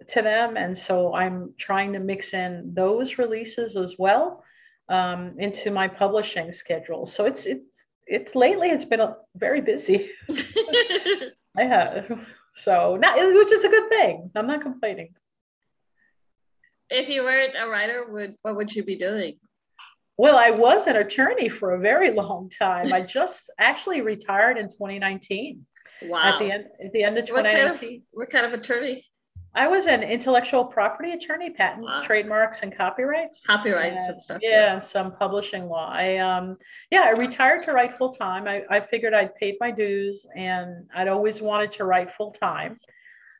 to 0.09 0.21
them. 0.21 0.57
And 0.57 0.77
so 0.77 1.13
i'm 1.13 1.53
trying 1.57 1.93
to 1.93 1.99
mix 1.99 2.33
in 2.33 2.71
those 2.73 3.17
releases 3.17 3.75
as 3.75 3.95
well 3.97 4.43
um, 4.89 5.35
into 5.37 5.69
my 5.71 5.87
publishing 5.87 6.53
schedule. 6.53 7.05
So 7.05 7.25
it's 7.25 7.45
it's 7.45 7.65
it's 8.05 8.35
lately 8.35 8.69
it's 8.69 8.85
been 8.85 9.01
a, 9.01 9.17
very 9.35 9.61
busy. 9.61 10.11
I 11.57 11.63
have. 11.63 12.11
So 12.55 12.95
not 12.95 13.17
which 13.17 13.51
is 13.51 13.63
a 13.63 13.69
good 13.69 13.89
thing. 13.89 14.31
I'm 14.35 14.47
not 14.47 14.61
complaining 14.61 15.13
if 16.89 17.09
you 17.09 17.23
weren't 17.23 17.53
a 17.59 17.67
writer, 17.67 18.05
would 18.09 18.35
what 18.41 18.55
would 18.55 18.73
you 18.73 18.83
be 18.83 18.97
doing? 18.97 19.37
Well, 20.17 20.37
I 20.37 20.49
was 20.49 20.87
an 20.87 20.95
attorney 20.95 21.47
for 21.47 21.75
a 21.75 21.79
very 21.79 22.11
long 22.11 22.49
time. 22.49 22.91
I 22.91 23.01
just 23.01 23.51
actually 23.59 24.01
retired 24.01 24.57
in 24.57 24.67
2019. 24.69 25.65
Wow. 26.03 26.21
At 26.21 26.39
the 26.39 26.51
end, 26.51 26.65
at 26.83 26.91
the 26.91 27.03
end 27.03 27.17
of 27.17 27.25
2019. 27.25 27.33
What 27.33 27.79
kind 27.79 27.93
of, 27.93 28.01
what 28.11 28.29
kind 28.29 28.45
of 28.45 28.53
attorney? 28.53 29.05
I 29.55 29.67
was 29.67 29.87
an 29.87 30.03
intellectual 30.03 30.65
property 30.65 31.13
attorney, 31.13 31.49
patents, 31.49 31.87
wow. 31.91 32.03
trademarks, 32.03 32.61
and 32.61 32.75
copyrights. 32.75 33.43
Copyrights 33.43 33.95
and, 33.95 34.09
and 34.13 34.21
stuff. 34.21 34.39
Yeah, 34.41 34.75
and 34.75 34.85
some 34.85 35.15
publishing 35.15 35.67
law. 35.67 35.89
I 35.91 36.17
um 36.17 36.57
yeah, 36.91 37.01
I 37.01 37.11
retired 37.11 37.63
to 37.65 37.73
write 37.73 37.97
full 37.97 38.13
time. 38.13 38.47
I, 38.47 38.63
I 38.69 38.81
figured 38.81 39.15
I'd 39.15 39.33
paid 39.35 39.55
my 39.59 39.71
dues 39.71 40.27
and 40.35 40.87
I'd 40.95 41.07
always 41.07 41.41
wanted 41.41 41.71
to 41.73 41.85
write 41.85 42.09
full 42.15 42.31
time. 42.31 42.79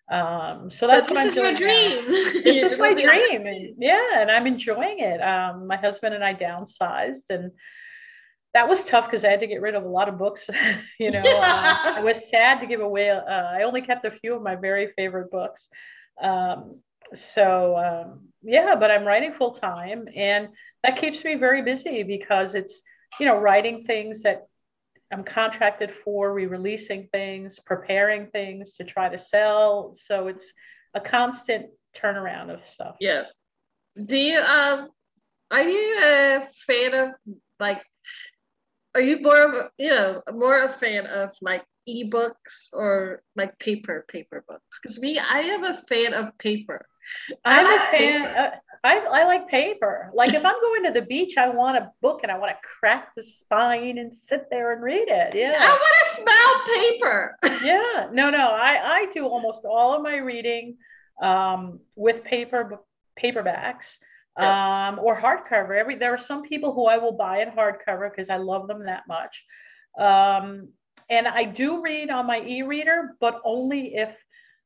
Um, 0.09 0.71
so 0.71 0.87
that's 0.87 1.07
but 1.07 1.15
what 1.15 1.27
I'm 1.27 1.33
doing. 1.33 1.55
This 1.55 1.59
is 1.59 1.59
your 1.59 2.03
dream. 2.03 2.43
this 2.43 2.71
is 2.73 2.79
my 2.79 2.93
dream. 2.93 3.45
And 3.45 3.75
yeah, 3.77 4.21
and 4.21 4.31
I'm 4.31 4.47
enjoying 4.47 4.99
it. 4.99 5.21
Um, 5.21 5.67
my 5.67 5.75
husband 5.75 6.15
and 6.15 6.23
I 6.23 6.33
downsized 6.33 7.29
and 7.29 7.51
that 8.53 8.67
was 8.67 8.83
tough 8.83 9.05
because 9.05 9.23
I 9.23 9.29
had 9.29 9.41
to 9.41 9.47
get 9.47 9.61
rid 9.61 9.75
of 9.75 9.83
a 9.83 9.87
lot 9.87 10.09
of 10.09 10.17
books. 10.17 10.49
you 10.99 11.11
know, 11.11 11.21
uh, 11.21 11.75
I 11.97 12.01
was 12.03 12.29
sad 12.31 12.59
to 12.61 12.65
give 12.65 12.79
away. 12.79 13.11
Uh, 13.11 13.21
I 13.21 13.63
only 13.63 13.81
kept 13.81 14.03
a 14.05 14.11
few 14.11 14.33
of 14.33 14.41
my 14.41 14.55
very 14.55 14.93
favorite 14.95 15.29
books. 15.29 15.67
Um, 16.21 16.79
so 17.13 17.77
um, 17.77 18.29
yeah, 18.41 18.75
but 18.75 18.89
I'm 18.89 19.05
writing 19.05 19.33
full 19.33 19.51
time, 19.51 20.07
and 20.15 20.49
that 20.83 20.97
keeps 20.97 21.23
me 21.23 21.35
very 21.35 21.61
busy 21.61 22.01
because 22.01 22.55
it's 22.55 22.81
you 23.19 23.25
know 23.25 23.37
writing 23.37 23.83
things 23.85 24.23
that 24.23 24.47
I'm 25.11 25.23
contracted 25.23 25.91
for 26.03 26.33
re-releasing 26.33 27.07
things, 27.11 27.59
preparing 27.59 28.27
things 28.27 28.73
to 28.75 28.83
try 28.83 29.09
to 29.09 29.17
sell. 29.17 29.95
So 29.97 30.27
it's 30.27 30.51
a 30.93 30.99
constant 30.99 31.67
turnaround 31.95 32.53
of 32.53 32.65
stuff. 32.65 32.95
Yeah. 32.99 33.23
Do 34.03 34.17
you 34.17 34.39
um 34.39 34.89
are 35.49 35.63
you 35.63 35.99
a 36.03 36.47
fan 36.67 36.93
of 36.93 37.09
like 37.59 37.81
are 38.93 39.01
you 39.01 39.21
more 39.21 39.41
of 39.41 39.53
a, 39.53 39.69
you 39.77 39.89
know 39.89 40.21
more 40.33 40.59
a 40.59 40.69
fan 40.73 41.05
of 41.07 41.31
like 41.41 41.63
ebooks 41.87 42.67
or 42.73 43.23
like 43.35 43.57
paper 43.59 44.05
paper 44.07 44.43
books? 44.47 44.79
Because 44.81 44.99
me, 44.99 45.17
I 45.17 45.39
am 45.39 45.63
a 45.63 45.81
fan 45.87 46.13
of 46.13 46.37
paper. 46.37 46.85
I'm 47.45 47.63
like 47.63 47.93
a 47.93 47.97
fan. 47.97 48.51
I, 48.83 48.99
I 48.99 49.25
like 49.25 49.47
paper. 49.49 50.11
Like 50.13 50.33
if 50.33 50.45
I'm 50.45 50.61
going 50.61 50.83
to 50.85 50.91
the 50.91 51.05
beach, 51.05 51.37
I 51.37 51.49
want 51.49 51.77
a 51.77 51.91
book 52.01 52.21
and 52.23 52.31
I 52.31 52.37
want 52.37 52.51
to 52.51 52.67
crack 52.79 53.09
the 53.15 53.23
spine 53.23 53.97
and 53.97 54.15
sit 54.15 54.47
there 54.49 54.73
and 54.73 54.81
read 54.81 55.07
it. 55.07 55.35
Yeah. 55.35 55.57
I 55.59 55.69
want 55.69 55.95
to 56.03 56.21
smell 56.21 56.75
paper. 56.75 57.37
yeah. 57.65 58.09
No, 58.11 58.29
no. 58.29 58.49
I, 58.49 58.79
I 58.83 59.05
do 59.13 59.25
almost 59.27 59.65
all 59.65 59.95
of 59.95 60.01
my 60.01 60.17
reading 60.17 60.77
um, 61.21 61.79
with 61.95 62.23
paper 62.23 62.79
paperbacks 63.21 63.97
um, 64.37 64.99
or 64.99 65.19
hardcover. 65.19 65.77
Every 65.77 65.95
there 65.95 66.13
are 66.13 66.19
some 66.19 66.43
people 66.43 66.73
who 66.73 66.85
I 66.85 66.97
will 66.97 67.13
buy 67.13 67.41
in 67.41 67.49
hardcover 67.49 68.09
because 68.09 68.29
I 68.29 68.37
love 68.37 68.67
them 68.67 68.85
that 68.85 69.03
much. 69.07 69.43
Um, 69.97 70.69
and 71.09 71.27
I 71.27 71.43
do 71.45 71.81
read 71.81 72.09
on 72.09 72.27
my 72.27 72.41
e-reader, 72.41 73.15
but 73.19 73.41
only 73.43 73.95
if 73.95 74.15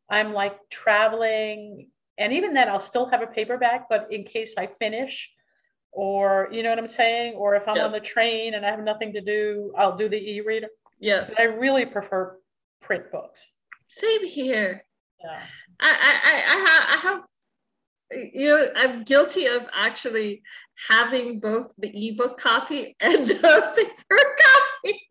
I'm 0.09 0.33
like 0.33 0.57
traveling 0.69 1.87
and 2.17 2.33
even 2.33 2.53
then 2.53 2.69
i'll 2.69 2.79
still 2.79 3.07
have 3.07 3.21
a 3.21 3.27
paperback 3.27 3.87
but 3.89 4.07
in 4.11 4.23
case 4.23 4.53
i 4.57 4.67
finish 4.79 5.29
or 5.91 6.47
you 6.51 6.63
know 6.63 6.69
what 6.69 6.79
i'm 6.79 6.87
saying? 6.87 7.35
Or 7.35 7.55
if 7.55 7.67
i'm 7.67 7.77
on 7.77 7.91
the 7.91 7.99
train 7.99 8.53
and 8.53 8.65
i 8.65 8.69
have 8.69 8.83
nothing 8.83 9.13
to 9.13 9.21
do 9.21 9.73
i'll 9.77 9.97
do 9.97 10.09
the 10.09 10.17
e-reader. 10.17 10.67
Yeah. 10.99 11.25
But 11.27 11.39
i 11.39 11.43
really 11.43 11.85
prefer 11.85 12.37
print 12.81 13.11
books. 13.11 13.51
Same 13.87 14.25
here. 14.25 14.83
Yeah. 15.23 15.41
I 15.79 15.89
i 15.89 16.53
i, 16.53 16.59
have, 16.59 16.83
I 16.87 17.09
have 17.09 17.23
you 18.33 18.47
know 18.49 18.67
i'm 18.75 19.03
guilty 19.03 19.45
of 19.45 19.63
actually 19.73 20.41
having 20.89 21.39
both 21.39 21.71
the 21.77 22.09
ebook 22.09 22.37
copy 22.39 22.95
and 22.99 23.29
the 23.29 23.35
paper 23.75 24.23
copy. 24.43 25.01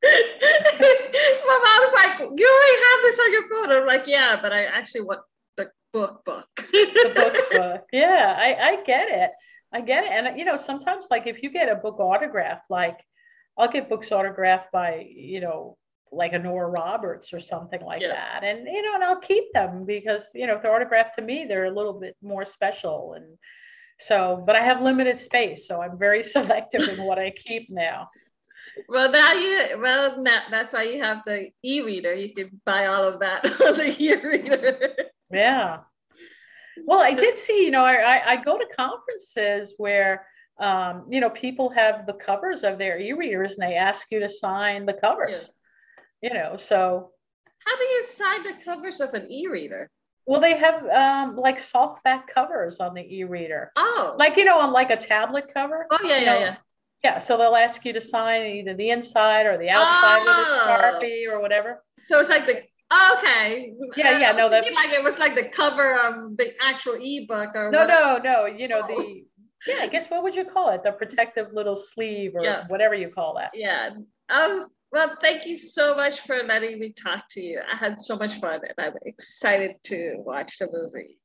My 0.04 1.58
mom's 1.64 1.92
like, 1.94 2.30
you 2.38 2.48
already 2.48 2.78
have 2.86 3.02
this 3.02 3.18
on 3.18 3.32
your 3.32 3.48
phone. 3.48 3.72
I'm 3.72 3.86
like, 3.86 4.06
yeah, 4.06 4.38
but 4.40 4.52
I 4.52 4.64
actually 4.66 5.00
want 5.00 5.20
book 5.92 6.24
book. 6.24 6.48
the 6.56 7.12
book 7.14 7.50
book. 7.52 7.84
Yeah, 7.92 8.36
I, 8.38 8.54
I 8.54 8.82
get 8.84 9.08
it. 9.08 9.30
I 9.72 9.80
get 9.80 10.04
it. 10.04 10.10
And 10.12 10.38
you 10.38 10.44
know, 10.44 10.56
sometimes 10.56 11.06
like 11.10 11.26
if 11.26 11.42
you 11.42 11.50
get 11.50 11.70
a 11.70 11.74
book 11.74 12.00
autograph, 12.00 12.60
like 12.70 12.98
I'll 13.56 13.70
get 13.70 13.88
books 13.88 14.12
autographed 14.12 14.72
by, 14.72 15.06
you 15.10 15.40
know, 15.40 15.76
like 16.10 16.32
a 16.32 16.38
Nora 16.38 16.68
Roberts 16.68 17.32
or 17.32 17.40
something 17.40 17.80
like 17.82 18.00
yeah. 18.00 18.08
that. 18.08 18.44
And 18.44 18.66
you 18.66 18.82
know, 18.82 18.94
and 18.94 19.04
I'll 19.04 19.20
keep 19.20 19.52
them 19.52 19.84
because, 19.84 20.24
you 20.34 20.46
know, 20.46 20.54
if 20.54 20.62
they're 20.62 20.74
autographed 20.74 21.16
to 21.16 21.22
me, 21.22 21.44
they're 21.46 21.66
a 21.66 21.74
little 21.74 21.98
bit 22.00 22.16
more 22.22 22.46
special. 22.46 23.14
And 23.14 23.36
so, 24.00 24.42
but 24.46 24.56
I 24.56 24.64
have 24.64 24.80
limited 24.80 25.20
space, 25.20 25.66
so 25.66 25.82
I'm 25.82 25.98
very 25.98 26.22
selective 26.24 26.88
in 26.88 27.04
what 27.04 27.18
I 27.18 27.32
keep 27.32 27.68
now. 27.68 28.08
Well, 28.88 29.10
now 29.10 29.32
you 29.32 29.80
well 29.80 30.22
now, 30.22 30.42
that's 30.50 30.72
why 30.72 30.84
you 30.84 31.02
have 31.02 31.22
the 31.26 31.48
e-reader. 31.64 32.14
You 32.14 32.32
can 32.32 32.60
buy 32.64 32.86
all 32.86 33.04
of 33.04 33.20
that 33.20 33.44
on 33.66 33.76
the 33.76 33.94
e-reader. 33.98 35.07
Yeah. 35.30 35.78
Well, 36.84 37.00
I 37.00 37.12
did 37.12 37.38
see, 37.38 37.64
you 37.64 37.70
know, 37.70 37.84
I, 37.84 38.32
I 38.32 38.36
go 38.36 38.56
to 38.56 38.64
conferences 38.76 39.74
where 39.78 40.26
um, 40.58 41.04
you 41.08 41.20
know, 41.20 41.30
people 41.30 41.70
have 41.70 42.06
the 42.06 42.14
covers 42.14 42.64
of 42.64 42.78
their 42.78 42.98
e-readers 42.98 43.52
and 43.52 43.62
they 43.62 43.76
ask 43.76 44.10
you 44.10 44.20
to 44.20 44.28
sign 44.28 44.86
the 44.86 44.92
covers. 44.92 45.50
Yeah. 46.20 46.30
You 46.30 46.34
know, 46.34 46.56
so 46.56 47.10
how 47.64 47.76
do 47.76 47.84
you 47.84 48.04
sign 48.04 48.42
the 48.42 48.64
covers 48.64 49.00
of 49.00 49.14
an 49.14 49.30
e-reader? 49.30 49.88
Well, 50.26 50.40
they 50.40 50.56
have 50.58 50.84
um, 50.86 51.36
like 51.36 51.60
softback 51.60 52.26
covers 52.34 52.80
on 52.80 52.94
the 52.94 53.02
e-reader. 53.02 53.72
Oh, 53.76 54.14
like 54.18 54.36
you 54.36 54.44
know, 54.44 54.58
on 54.60 54.72
like 54.72 54.90
a 54.90 54.96
tablet 54.96 55.46
cover. 55.54 55.86
Oh 55.90 55.98
yeah, 56.02 56.18
yeah, 56.18 56.24
know? 56.24 56.38
yeah. 56.40 56.56
Yeah, 57.04 57.18
so 57.18 57.38
they'll 57.38 57.54
ask 57.54 57.84
you 57.84 57.92
to 57.92 58.00
sign 58.00 58.42
either 58.56 58.74
the 58.74 58.90
inside 58.90 59.46
or 59.46 59.56
the 59.56 59.70
outside 59.70 60.22
oh. 60.26 60.90
of 60.90 61.00
the 61.00 61.08
Sharpie 61.08 61.30
or 61.30 61.40
whatever. 61.40 61.84
So 62.06 62.18
it's 62.18 62.28
like 62.28 62.46
the 62.46 62.62
okay. 62.92 63.74
Yeah, 63.96 64.18
yeah, 64.18 64.32
no, 64.32 64.48
that 64.48 64.64
like 64.74 64.92
it 64.92 65.02
was 65.02 65.18
like 65.18 65.34
the 65.34 65.44
cover 65.44 65.94
of 65.94 66.36
the 66.36 66.54
actual 66.60 66.94
ebook 67.00 67.54
or 67.54 67.70
no, 67.70 67.80
whatever. 67.80 68.20
no, 68.22 68.46
no. 68.46 68.46
You 68.46 68.68
know 68.68 68.80
oh. 68.82 68.86
the 68.86 69.24
yeah. 69.66 69.80
I 69.80 69.86
guess 69.88 70.08
what 70.08 70.22
would 70.22 70.34
you 70.34 70.44
call 70.44 70.70
it? 70.70 70.82
The 70.82 70.92
protective 70.92 71.48
little 71.52 71.76
sleeve 71.76 72.32
or 72.34 72.44
yeah. 72.44 72.64
whatever 72.68 72.94
you 72.94 73.10
call 73.10 73.36
that. 73.36 73.50
Yeah. 73.54 73.90
Um. 74.30 74.66
Well, 74.90 75.16
thank 75.20 75.44
you 75.44 75.58
so 75.58 75.94
much 75.94 76.20
for 76.20 76.42
letting 76.44 76.78
me 76.78 76.94
talk 76.94 77.24
to 77.32 77.42
you. 77.42 77.60
I 77.70 77.76
had 77.76 78.00
so 78.00 78.16
much 78.16 78.40
fun, 78.40 78.60
and 78.62 78.72
I'm 78.78 78.94
excited 79.04 79.76
to 79.84 80.22
watch 80.24 80.58
the 80.58 80.68
movie. 80.72 81.18